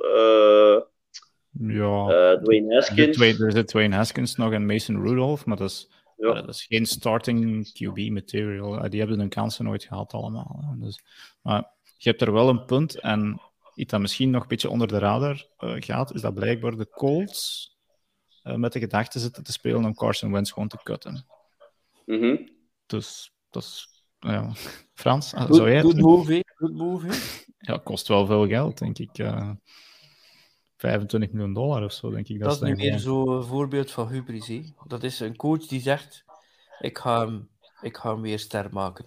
[1.58, 2.06] Ja.
[2.32, 3.16] eh, Dwayne Er zit, Haskins.
[3.16, 6.32] Dwayne, er zit Dwayne Haskins nog en Mason Rudolph, maar dat is Ja.
[6.34, 8.78] dat is geen starting QB material.
[8.84, 10.74] Eh, Die hebben hun kansen nooit gehad allemaal.
[10.78, 11.00] Dus,
[11.42, 13.00] maar je hebt er wel een punt.
[13.00, 13.40] En
[13.74, 16.88] iets dat misschien nog een beetje onder de radar eh, gaat, is dat blijkbaar de
[16.90, 17.72] Colts
[18.42, 21.26] eh, met de gedachte zitten te spelen om Carson Wentz gewoon te cutten.
[22.06, 22.36] Mhm.
[22.86, 23.88] Dus dat is...
[24.18, 24.50] Ja.
[24.94, 26.40] Frans, Good, zou jij het good hè.
[26.54, 27.12] Good move, hè.
[27.58, 29.18] Ja, kost wel veel geld, denk ik.
[29.18, 29.50] eh
[30.76, 32.40] 25 miljoen dollar of zo, denk ik.
[32.40, 34.46] Dat is dan nu weer zo'n voorbeeld van hubris.
[34.48, 34.62] hè.
[34.86, 36.24] Dat is een coach die zegt:
[36.80, 37.48] ik ga hem,
[37.80, 39.04] ik ga hem weer ster maken.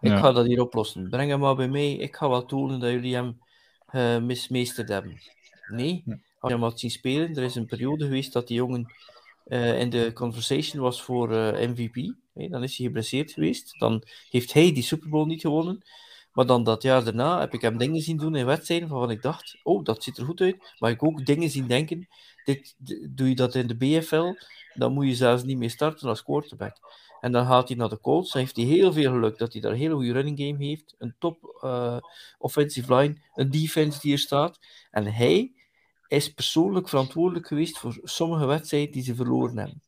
[0.00, 0.18] Ik Ja.
[0.18, 1.08] ga dat hier oplossen.
[1.10, 1.92] Breng hem maar bij mij.
[1.92, 3.38] Ik ga wel tonen dat jullie hem
[3.86, 5.20] eh mismeesterd hebben.
[5.68, 6.12] Nee, Ja.
[6.12, 8.92] als je hem had zien spelen, er is een periode geweest dat die jongen
[9.44, 12.14] eh, in de conversation was voor eh, MVP.
[12.50, 13.78] Dan is hij geblesseerd geweest.
[13.78, 15.82] Dan heeft hij die Super Bowl niet gewonnen.
[16.36, 19.22] Maar dan dat jaar daarna heb ik hem dingen zien doen in wedstrijden waarvan ik
[19.22, 20.74] dacht, oh, dat ziet er goed uit.
[20.78, 22.08] Maar ik ook dingen zien denken,
[22.44, 22.74] dit,
[23.10, 24.32] doe je dat in de BFL,
[24.74, 26.76] dan moet je zelfs niet meer starten als quarterback.
[27.20, 29.62] En dan gaat hij naar de Colts, dan heeft hij heel veel geluk dat hij
[29.62, 31.98] daar een hele goede running game heeft, een top eh,
[32.38, 34.58] offensive line, een defense die er staat.
[34.90, 35.52] En hij
[36.08, 39.82] is persoonlijk verantwoordelijk geweest voor sommige wedstrijden die ze verloren hebben.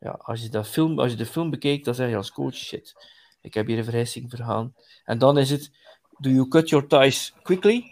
[0.00, 2.54] Ja, als je, dat film, als je de film bekijkt, dan zeg je als coach,
[2.54, 2.94] shit,
[3.40, 4.74] ik heb hier een vergissing vergaan.
[5.04, 5.70] En dan is het,
[6.18, 7.84] do you cut your ties quickly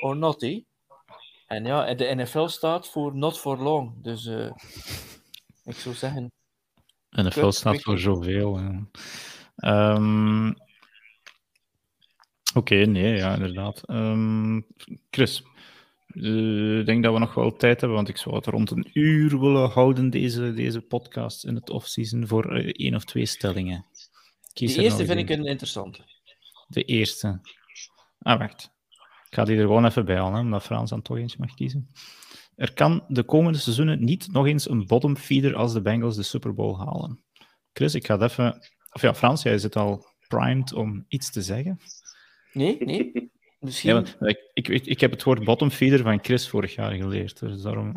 [0.00, 0.62] or not, eh?
[1.46, 4.02] En ja, de NFL staat voor not for long.
[4.02, 4.50] Dus eh,
[5.64, 6.32] ik zou zeggen,
[7.10, 8.60] NFL staat voor zoveel.
[9.56, 10.52] Ehm,
[12.54, 13.82] Oké, nee, ja, inderdaad.
[13.86, 14.60] Ehm,
[15.10, 15.42] Chris,
[16.06, 18.90] eh, ik denk dat we nog wel tijd hebben, want ik zou het rond een
[18.92, 23.86] uur willen houden, deze, deze podcast in het offseason, voor eh, één of twee stellingen.
[24.54, 26.00] Kies de er eerste vind ik eens een interessante.
[26.68, 27.40] De eerste.
[28.18, 28.72] Ah, wacht.
[29.28, 31.88] Ik ga die er gewoon even bij halen, omdat Frans dan toch eentje mag kiezen.
[32.56, 36.22] Er kan de komende seizoenen niet nog eens een bottom feeder als de Bengals de
[36.22, 37.24] Super Bowl halen.
[37.72, 38.68] Chris, ik ga het even...
[38.92, 41.80] Of ja, Frans, jij zit al primed om iets te zeggen.
[42.52, 43.32] Nee, nee.
[43.58, 43.94] Misschien.
[43.94, 47.62] Ja, ik, ik, ik heb het woord bottom feeder van Chris vorig jaar geleerd, dus
[47.62, 47.96] daarom...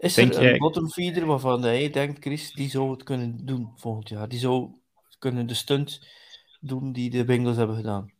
[0.00, 3.40] Is Denk er een jij- bottom feeder waarvan jij denkt, Chris, die zou het kunnen
[3.44, 4.28] doen volgend jaar?
[4.28, 4.68] Die zou
[5.18, 6.00] kunnen de stunt
[6.60, 8.12] doen die de Bengals hebben gedaan.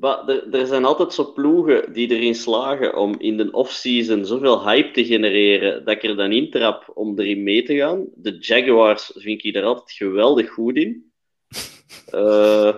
[0.00, 4.90] Er, er zijn altijd zo ploegen die erin slagen om in de off-season zoveel hype
[4.90, 8.06] te genereren dat ik er dan in trap om erin mee te gaan.
[8.14, 11.04] De Jaguars vind ik er altijd geweldig goed in.
[12.06, 12.74] Eh,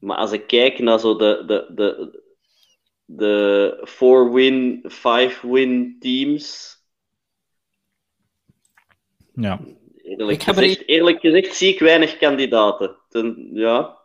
[0.00, 2.19] maar als ik kijk naar zo de, de, de,
[3.16, 6.78] de 4-win, 5-win teams,
[9.34, 9.60] Ja,
[10.02, 12.96] eerlijk Ik heb er gezegd, eerlijk gezegd zie ik weinig kandidaten.
[13.08, 13.98] Ten, ja,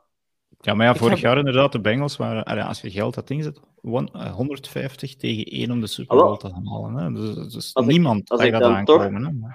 [0.62, 2.44] ja maar ja, Ik vorig heb- jaar inderdaad, de Bengals waren...
[2.68, 6.50] als je geld had ingezet, won- eh, 150 tegen 1 om de Super Bowl te
[6.66, 6.96] halen.
[6.96, 7.12] Hè.
[7.12, 9.44] Dus, dus Als ik- niemand als ik dat dan toch- aankomen.
[9.44, 9.50] Hè.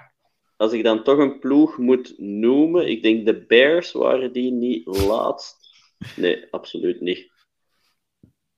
[0.57, 4.85] als ik dan toch een ploeg moet noemen, ik denk de Bears waren die niet
[4.85, 5.57] laatst.
[6.15, 7.29] Nee, absoluut niet.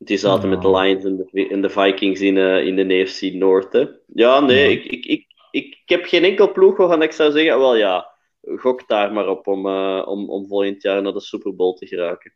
[0.03, 0.85] Die zaten met de Nou.
[0.85, 3.73] Lions en de, en de Vikings in, eh, in de AFC Noord.
[3.73, 3.85] Hè.
[4.13, 4.69] Ja, nee, Ja.
[4.69, 8.13] Ik, ik, ik, ik, ik heb geen enkel ploeg waarvan ik zou zeggen, wel ja,
[8.41, 11.87] gok daar maar op om, eh, om, om volgend jaar naar de Super Bowl te
[11.87, 12.33] geraken.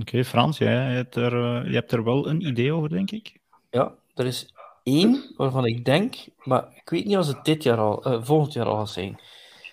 [0.00, 3.38] Oké, Frans, jij hebt, er, eh, je hebt er wel een idee over, denk ik.
[3.70, 7.78] Ja, er is één waarvan ik denk, maar ik weet niet als het dit jaar
[7.78, 9.20] al, eh, volgend jaar al gaat zijn.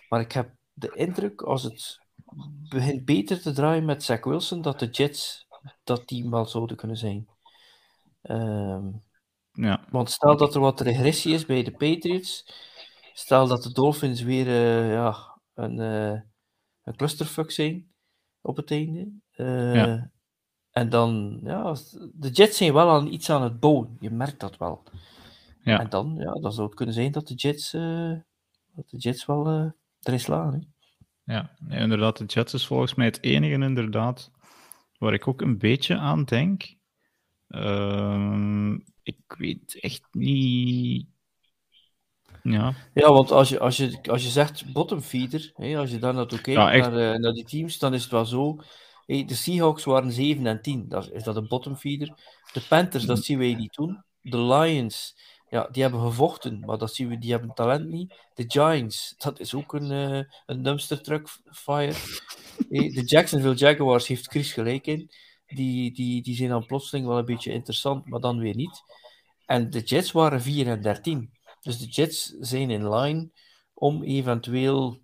[0.09, 1.99] Maar ik heb de indruk als het
[2.69, 5.47] begint beter te draaien met Zach Wilson, dat de Jets
[5.83, 7.27] dat team wel zouden kunnen zijn.
[8.21, 8.89] Ehm,
[9.55, 12.45] Ja, want stel dat er wat regressie is bij de Patriots,
[13.13, 16.21] stel dat de Dolphins weer eh, ja, een, eh,
[16.83, 17.93] een clusterfuck zijn
[18.41, 19.11] op het einde.
[19.31, 20.11] Eh, Ja.
[20.71, 21.75] En dan, ja,
[22.13, 23.97] de Jets zijn wel aan iets aan het bouwen.
[23.99, 24.83] Je merkt dat wel.
[25.63, 25.79] Ja.
[25.79, 29.73] En dan, ja, dan zou het kunnen zijn dat de Jets, dat de Jets wel
[29.99, 30.53] erin slaan.
[30.53, 30.59] Hè.
[31.33, 31.55] ja.
[31.59, 34.31] Nee, inderdaad, de Jets is volgens mij het enige inderdaad
[35.03, 36.75] waar ik ook een beetje aan denk.
[37.47, 38.73] Ehm,
[39.03, 41.07] ik weet echt niet...
[42.43, 45.97] Ja, Ja, want als je, als je, als je zegt bottom feeder, hè, als je
[45.99, 46.89] daar naartoe kijkt, Ja, echt.
[46.91, 48.57] naar, eh, naar die teams, dan is het wel zo.
[49.05, 50.87] hè, de Seahawks waren 7 en 10.
[50.89, 52.07] Dat, is- is dat een bottom feeder?
[52.53, 54.03] De Panthers, dat zien wij niet doen.
[54.21, 55.17] De Lions,
[55.53, 58.13] ja, die hebben gevochten, maar dat zien we, die hebben talent niet.
[58.33, 61.93] De Giants, dat is ook een, eh, een dumpster truck fire.
[62.69, 65.11] De Jacksonville Jaguars heeft Chris gelijk in.
[65.45, 68.81] Die, die, die zijn dan plotseling wel een beetje interessant, maar dan weer niet.
[69.45, 71.33] En de Jets waren 4 en 13.
[71.61, 73.31] Dus de Jets zijn in line
[73.73, 75.01] om eventueel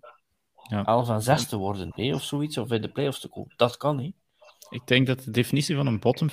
[0.68, 0.84] Ja.
[0.84, 3.54] 11 en 6 te worden, hè, of zoiets, of in de playoffs te komen.
[3.56, 4.12] Dat kan, hè.
[4.70, 6.30] ik denk dat de definitie van een bottom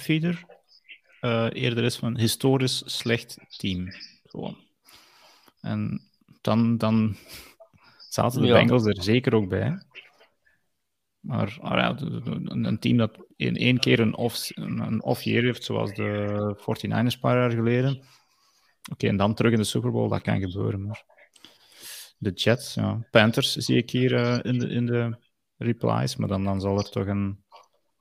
[1.20, 3.88] eh, eerder is van historisch slecht team.
[4.24, 4.58] Gewoon.
[5.62, 6.02] En
[6.42, 7.16] dan, dan
[8.10, 8.54] zaten de Ja.
[8.54, 9.82] Bengals er zeker ook bij.
[11.20, 11.96] Maar ah ja,
[12.46, 16.56] een team dat in één keer een off, een een off year heeft, zoals de
[16.58, 18.02] 49ers een paar jaar geleden.
[18.92, 20.86] Oké, en dan terug in de Super Bowl, dat kan gebeuren.
[20.86, 21.04] Maar
[22.18, 23.08] de Jets, ja.
[23.12, 25.18] Panthers zie ik hier eh, in, de, in de
[25.58, 27.44] replies, maar dan, dan zal er toch een,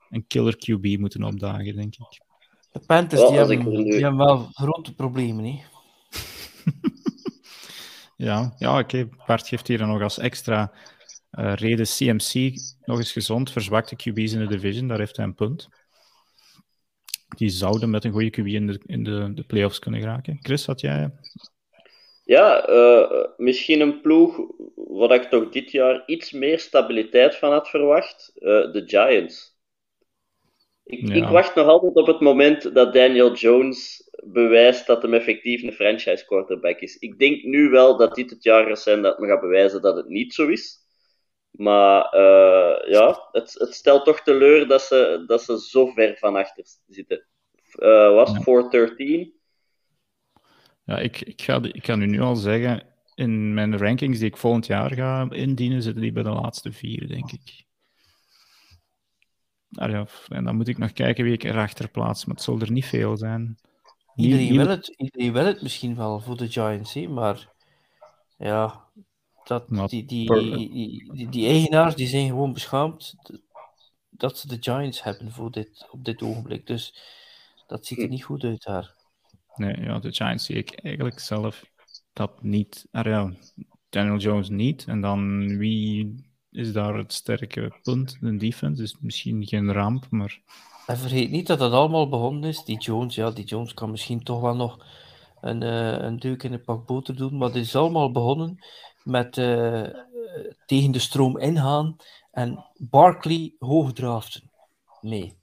[0.08, 2.25] een killer QB moeten opdagen, denk ik.
[2.76, 5.44] De Panthers die, hebben, die hebben wel grote problemen.
[5.44, 5.60] Hè.
[8.16, 9.08] Ja, ja oké.
[9.26, 10.72] Bart geeft hier dan nog als extra
[11.30, 12.52] eh, reden CMC
[12.84, 14.88] nog eens gezond, verzwakte QB's in de division.
[14.88, 15.68] Daar heeft hij een punt.
[17.36, 20.38] Die zouden met een goede QB in de, in de, de playoffs kunnen geraken.
[20.40, 21.10] Chris, had jij...
[22.24, 24.40] Ja, eh, misschien een ploeg
[24.74, 28.32] waar ik toch dit jaar iets meer stabiliteit van had verwacht.
[28.34, 29.55] eh, de Giants.
[30.86, 31.14] Ik, Ja.
[31.14, 35.72] ik wacht nog altijd op het moment dat Daniel Jones bewijst dat hem effectief een
[35.72, 36.96] franchise quarterback is.
[36.96, 39.96] Ik denk nu wel dat dit het jaar gaat zijn dat me gaat bewijzen dat
[39.96, 40.84] het niet zo is.
[41.50, 46.36] Maar eh, ja, het, het stelt toch teleur dat ze, dat ze zo ver van
[46.36, 47.26] achter zitten.
[47.72, 48.40] Eh was Ja.
[48.40, 49.34] 413?
[50.84, 54.36] Ja, ik, ik, ga, ik kan u nu al zeggen, in mijn rankings die ik
[54.36, 57.65] volgend jaar ga indienen, zitten die bij de laatste vier, denk ik.
[59.78, 62.60] Ah ja, en dan moet ik nog kijken wie ik erachter plaats, maar het zal
[62.60, 63.58] er niet veel zijn.
[64.16, 67.48] Iedereen, wil het, iedereen wil het misschien wel voor de Giants, hè, maar
[68.36, 68.84] ja,
[69.44, 73.14] dat, die, die, die, die, die eigenaars die zijn gewoon beschaamd
[74.10, 76.66] dat ze de Giants hebben voor dit, op dit ogenblik.
[76.66, 76.94] Dus
[77.66, 78.10] dat ziet er Hm.
[78.10, 78.94] niet goed uit daar.
[79.54, 81.64] Nee, ja, de Giants zie ik eigenlijk zelf
[82.12, 82.86] dat niet.
[82.90, 83.32] Ah, ja,
[83.88, 84.84] Daniel Jones niet.
[84.86, 86.25] En dan wie
[86.56, 88.16] is daar het sterke punt?
[88.20, 90.40] De defense is misschien geen ramp, maar
[90.86, 92.64] En vergeet niet dat dat allemaal begonnen is.
[92.64, 94.86] Die Jones, ja, die Jones kan misschien toch wel nog
[95.40, 97.36] een, eh, een deuk in een pak boter doen.
[97.36, 98.64] Maar dit is allemaal begonnen
[99.02, 99.84] met eh,
[100.66, 101.96] tegen de stroom ingaan
[102.30, 104.50] en Barkley hoog draften.
[105.00, 105.36] Nee.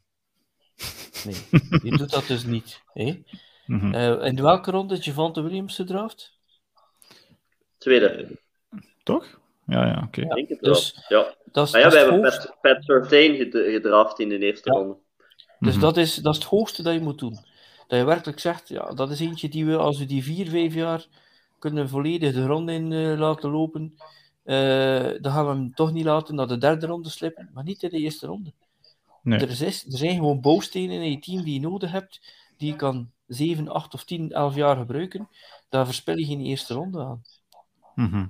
[1.23, 1.35] Nee,
[1.83, 2.81] je doet dat dus niet.
[2.93, 3.23] Hè?
[3.65, 3.93] mhm.
[3.93, 6.37] Eh, in welke ronde is Javante Williams gedraft?
[7.77, 8.39] Tweede.
[9.03, 9.41] toch?
[9.65, 10.21] Ja, ja, oké.
[10.27, 11.19] Het dus wel.
[11.21, 11.33] Ja.
[11.51, 12.21] Dat is, Maar ja, dat we hebben.
[12.21, 14.77] Pat, Pat Surtain ged- gedraft in de eerste Ja.
[14.79, 14.95] ronde.
[15.59, 15.81] Dus Mhm.
[15.81, 17.37] dat, is, dat is het hoogste dat je moet doen.
[17.87, 20.73] Dat je werkelijk zegt, ja, dat is eentje die we, als we die vier, vijf
[20.73, 21.05] jaar
[21.59, 23.95] kunnen volledig de grond in eh, laten lopen,
[24.43, 27.83] eh, dan gaan we hem toch niet laten naar de derde ronde slippen, maar niet
[27.83, 28.53] in de eerste ronde.
[29.21, 29.39] Nee.
[29.39, 32.21] Er, is, er zijn gewoon bouwstenen in je team die je nodig hebt,
[32.57, 35.29] die je kan 7, 8 of 10, 11 jaar gebruiken.
[35.69, 37.21] Daar verspil je geen eerste ronde aan.
[37.95, 38.25] Mhm.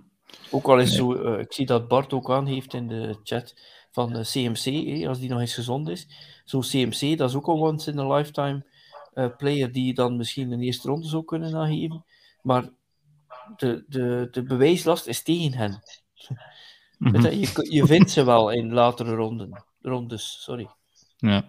[0.51, 0.97] Ook al is Nee.
[0.97, 3.55] zo, eh, ik zie dat Bart ook aangeeft in de chat
[3.91, 6.07] van de CMC, als die nog eens gezond is.
[6.45, 8.65] Zo'n CMC, dat is ook een once in a lifetime
[9.13, 12.05] eh, player die je dan misschien een eerste ronde zou kunnen aangeven.
[12.41, 12.69] Maar
[13.57, 15.81] de, de, de bewijslast is tegen hen.
[16.97, 17.21] Mhm.
[17.21, 20.37] Je, je, vindt ze wel in latere ronden, rondes.
[20.41, 20.67] Sorry.
[21.17, 21.45] Ja.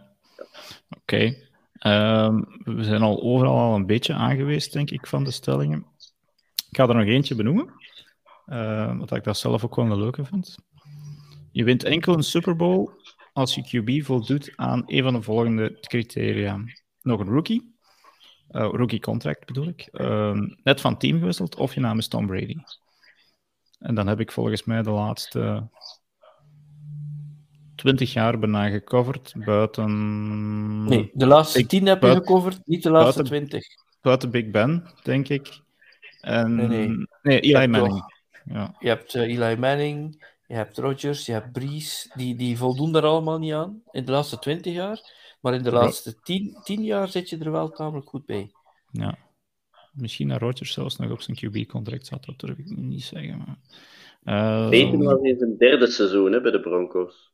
[1.00, 1.34] Oké.
[1.78, 5.86] Ehm, we zijn al overal al een beetje aangeweest, denk ik, van de stellingen.
[6.70, 7.72] Ik ga er nog eentje benoemen,
[8.46, 10.56] eh, wat ik dat zelf ook wel een leuke vind.
[11.52, 12.90] Je wint enkel een Super Bowl
[13.32, 16.58] als je QB voldoet aan een van de volgende criteria.
[17.02, 17.74] Nog een rookie,
[18.48, 22.26] eh, rookie contract bedoel ik, Ehm, net van team gewisseld of je naam is Tom
[22.26, 22.56] Brady.
[23.78, 25.68] En dan heb ik volgens mij de laatste
[27.74, 32.90] 20 jaar bijna gecoverd, buiten, Nee, de laatste Ik- tien heb je gecoverd, niet de
[32.90, 33.66] laatste buiten- twintig.
[34.00, 35.60] buiten Big Ben, denk ik.
[36.20, 37.40] En, Nee, nee.
[37.40, 38.13] Eli hebt Manning.
[38.44, 38.76] Ja.
[38.78, 43.04] Je hebt eh, Eli Manning, je hebt Rodgers, je hebt Breeze, die, die voldoen daar
[43.04, 45.12] allemaal niet aan in de laatste twintig jaar.
[45.40, 45.76] Maar in de Ja.
[45.76, 48.50] laatste tien, tien jaar zit je er wel tamelijk goed bij.
[48.92, 49.18] ja.
[49.92, 53.38] Misschien dat Rodgers zelfs nog op zijn QB-contract zat, dat durf ik niet zeggen.
[53.38, 53.56] Maar,
[54.24, 57.32] Eh, Peyton was in zijn derde seizoen hè, bij de Broncos.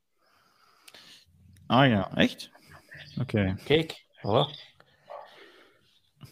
[1.67, 2.51] Ah ja, echt?
[3.21, 3.55] Oké.
[3.65, 4.59] Kijk, voilà.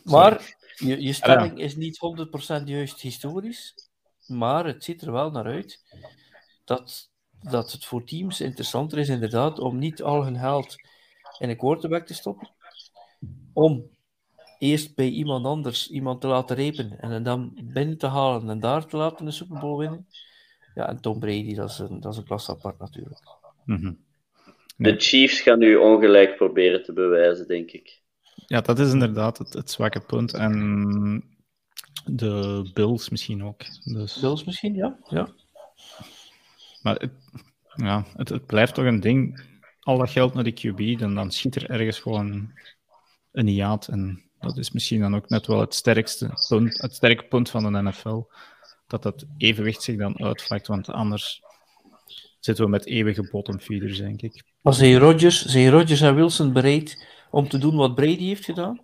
[0.04, 3.74] Maar je, je stelling is niet 100% juist historisch,
[4.28, 5.82] maar het ziet er wel naar uit
[6.64, 7.10] dat,
[7.42, 10.76] dat het voor teams interessanter is inderdaad om niet al hun geld
[11.38, 12.50] in een quarterback te stoppen,
[13.52, 13.90] om
[14.58, 18.86] eerst bij iemand anders iemand te laten repen en dan binnen te halen en daar
[18.86, 20.06] te laten een Super Bowl winnen.
[20.74, 23.20] Ja, en Tom Brady, dat is een, dat is een klas apart natuurlijk.
[23.64, 23.92] Mhm.
[24.76, 28.02] De Chiefs gaan nu ongelijk proberen te bewijzen, denk ik.
[28.46, 30.34] Ja, dat is inderdaad het, het zwakke punt.
[30.34, 31.37] En
[32.04, 33.64] de Bills misschien ook.
[33.84, 34.98] Dus, Bills misschien, ja?
[35.08, 35.28] ja.
[36.82, 37.12] maar het,
[37.74, 39.40] ja, het, het blijft toch een ding.
[39.80, 42.52] Al dat geld naar die QB, dan, dan schiet er ergens gewoon
[43.32, 43.88] een hiaat.
[43.88, 47.72] En dat is misschien dan ook net wel het sterkste punt, het sterke punt van
[47.72, 48.22] de NFL.
[48.86, 51.42] dat dat evenwicht zich dan uitvlakt, want anders
[52.40, 54.42] zitten we met eeuwige bottomfeeders, denk ik.
[54.60, 58.82] Maar zijn Rodgers, zijn Rodgers en Wilson bereid om te doen wat Brady heeft gedaan?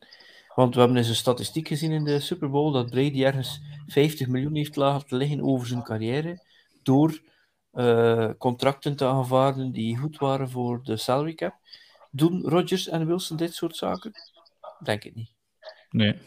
[0.55, 4.28] Want we hebben eens een statistiek gezien in de Super Bowl dat Brady ergens 50
[4.28, 6.42] miljoen heeft laten liggen over zijn carrière
[6.82, 7.20] door
[7.72, 11.55] uh, contracten te aanvaarden die goed waren voor de salary cap.
[12.11, 14.12] Doen Rodgers en Wilson dit soort zaken?
[14.84, 15.30] Denk ik niet.
[15.90, 16.18] Nee.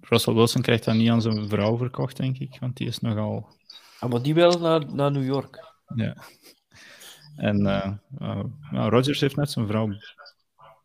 [0.00, 3.48] Russell Wilson krijgt dat niet aan zijn vrouw verkocht, denk ik, want die is nogal...
[3.98, 5.74] Ah, maar die wil naar, naar New York.
[5.94, 6.16] Ja.
[7.36, 8.44] En uh, uh,
[8.88, 9.88] Rodgers heeft net zijn vrouw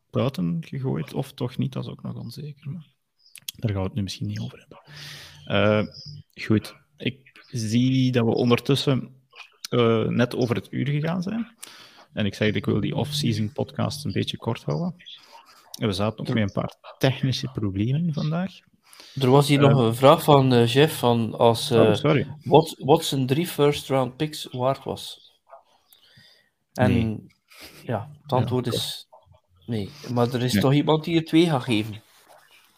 [0.10, 2.70] buiten gegooid, of toch niet, dat is ook nog onzeker.
[2.70, 2.88] Maar
[3.56, 4.82] daar gaan we het nu misschien niet over hebben.
[5.48, 5.94] Uh,
[6.46, 9.16] goed, ik zie dat we ondertussen
[9.70, 11.56] uh, net over het uur gegaan zijn.
[12.14, 14.96] En ik zei, ik wil die off-season podcast een beetje kort houden.
[15.80, 18.60] En we zaten ook met een paar technische problemen vandaag.
[19.14, 22.28] Er was hier uh, nog een vraag van uh, Jeff van als uh, oh, sorry.
[22.44, 25.32] Wat, wat zijn drie first round picks waard was.
[26.74, 27.28] En nee.
[27.84, 29.07] ja, het antwoord ja, is
[29.68, 29.90] nee.
[30.14, 30.62] Maar er is nee.
[30.62, 32.02] toch iemand die er twee gaat geven.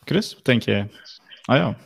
[0.03, 0.89] Chris, wat denk jij?
[1.45, 1.77] Ah ja,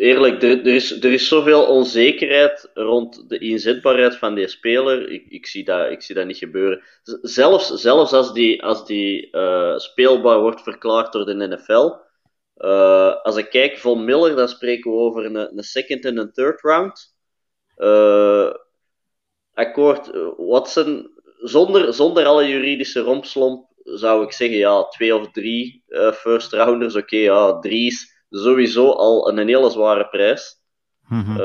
[0.00, 5.10] eerlijk, er, er, is, er is zoveel onzekerheid rond de inzetbaarheid van die speler.
[5.10, 6.82] Ik, ik, zie, dat, ik zie dat niet gebeuren.
[7.22, 11.96] Zelfs, zelfs als die, als die uh, speelbaar wordt verklaard door de NFL.
[12.56, 16.32] Uh, als ik kijk, Von Miller, dan spreken we over een, een second en een
[16.32, 17.14] third round.
[17.76, 18.50] Uh,
[19.54, 21.10] akkoord, Watson,
[21.42, 25.84] zonder, zonder alle juridische rompslomp zou ik zeggen, ja, twee of drie
[26.14, 26.94] first rounders.
[26.94, 30.58] Oké, okay, ja, drie is sowieso al een, een hele zware prijs.
[31.08, 31.38] Mm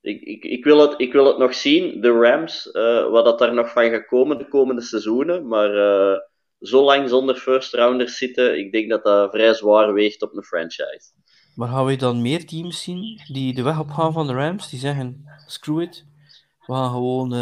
[0.00, 3.38] ik, ik, ik, wil het, ik wil het nog zien, de Rams, uh, wat dat
[3.38, 5.48] daar nog van gaat komen de komende seizoenen.
[5.48, 5.70] Maar
[6.60, 10.42] zo lang zonder first rounders zitten, ik denk dat dat vrij zwaar weegt op een
[10.42, 11.12] franchise.
[11.54, 14.70] Maar gaan we dan meer teams zien die de weg opgaan van de Rams?
[14.70, 16.04] Die zeggen, screw it.
[16.66, 17.32] We gaan gewoon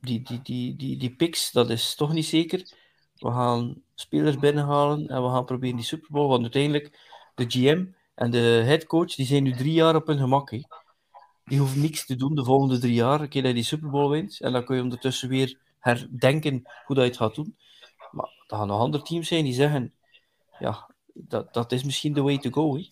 [0.00, 2.72] die, die, die, die, die picks, dat is toch niet zeker.
[3.16, 6.28] We gaan spelers binnenhalen en we gaan proberen die Super Bowl.
[6.28, 6.98] Want uiteindelijk
[7.34, 10.50] de GM en de headcoach, die zijn nu drie jaar op hun gemak.
[10.50, 10.60] Hè.
[11.44, 13.20] Die hoeven niks te doen de volgende drie jaar.
[13.20, 14.40] Een keer dat die Super Bowl wint.
[14.40, 17.56] En dan kun je ondertussen weer herdenken hoe dat je het gaat doen.
[18.10, 19.94] Maar er gaan nog andere teams zijn die zeggen:
[20.58, 22.76] ja, dat, dat is misschien de way to go.
[22.76, 22.90] Hè.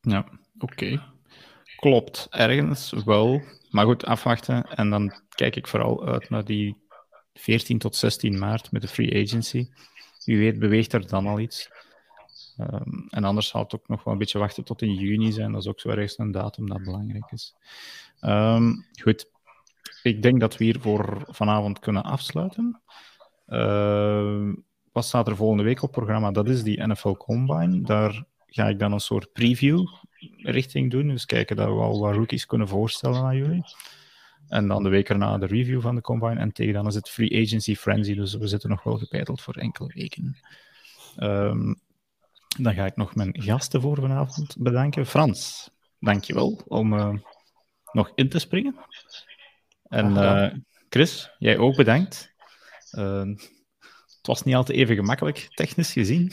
[0.00, 0.28] Ja,
[0.58, 1.14] oké.
[1.76, 3.42] Klopt, ergens wel.
[3.70, 4.64] Maar goed, afwachten.
[4.64, 6.76] En dan kijk ik vooral uit naar die
[7.34, 9.68] 14 tot 16 maart met de free agency.
[10.24, 11.70] Wie weet beweegt er dan al iets.
[12.60, 15.52] Um, en anders zal het ook nog wel een beetje wachten tot in juni zijn.
[15.52, 17.54] Dat is ook zo ergens een datum dat belangrijk is.
[18.20, 19.30] Um, goed,
[20.02, 22.80] ik denk dat we hier voor vanavond kunnen afsluiten.
[23.48, 24.52] Uh,
[24.92, 26.30] wat staat er volgende week op programma?
[26.30, 27.82] Dat is die NFL Combine.
[27.82, 29.86] Daar ga ik dan een soort preview
[30.42, 31.08] richting doen.
[31.08, 33.64] Dus kijken dat we al wat rookies kunnen voorstellen aan jullie.
[34.48, 36.40] En dan de week erna de review van de Combine.
[36.40, 38.14] En tegen dan is het Free Agency Frenzy.
[38.14, 40.36] Dus we zitten nog wel gepeiteld voor enkele weken.
[41.18, 41.80] Um,
[42.58, 45.06] dan ga ik nog mijn gasten voor vanavond bedanken.
[45.06, 47.14] Frans, dankjewel om uh,
[47.92, 48.76] nog in te springen.
[49.82, 50.52] En uh,
[50.88, 52.34] Chris, jij ook bedankt.
[52.92, 53.24] Uh,
[54.26, 56.32] het was niet altijd even gemakkelijk, technisch gezien.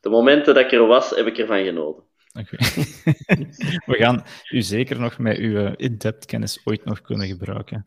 [0.00, 2.04] De momenten dat ik er was, heb ik ervan genoten.
[3.86, 7.84] We gaan u zeker nog met uw in-depth kennis ooit nog kunnen gebruiken.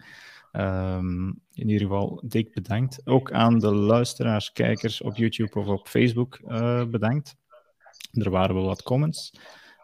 [0.51, 3.01] Um, in ieder geval, dik bedankt.
[3.03, 7.35] Ook aan de luisteraars, kijkers op YouTube of op Facebook uh, bedankt.
[8.11, 9.31] Er waren wel wat comments.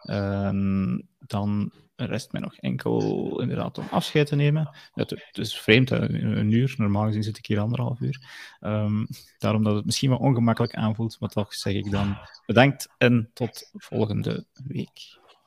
[0.04, 4.70] Um, dan rest mij nog enkel inderdaad om afscheid te nemen.
[4.94, 6.74] Het, is vreemd, een uur.
[6.76, 8.26] Normaal gezien zit ik hier anderhalf uur.
[8.60, 9.06] Um,
[9.38, 13.70] daarom dat het misschien wel ongemakkelijk aanvoelt, maar toch zeg ik dan bedankt en tot
[13.72, 15.20] volgende week.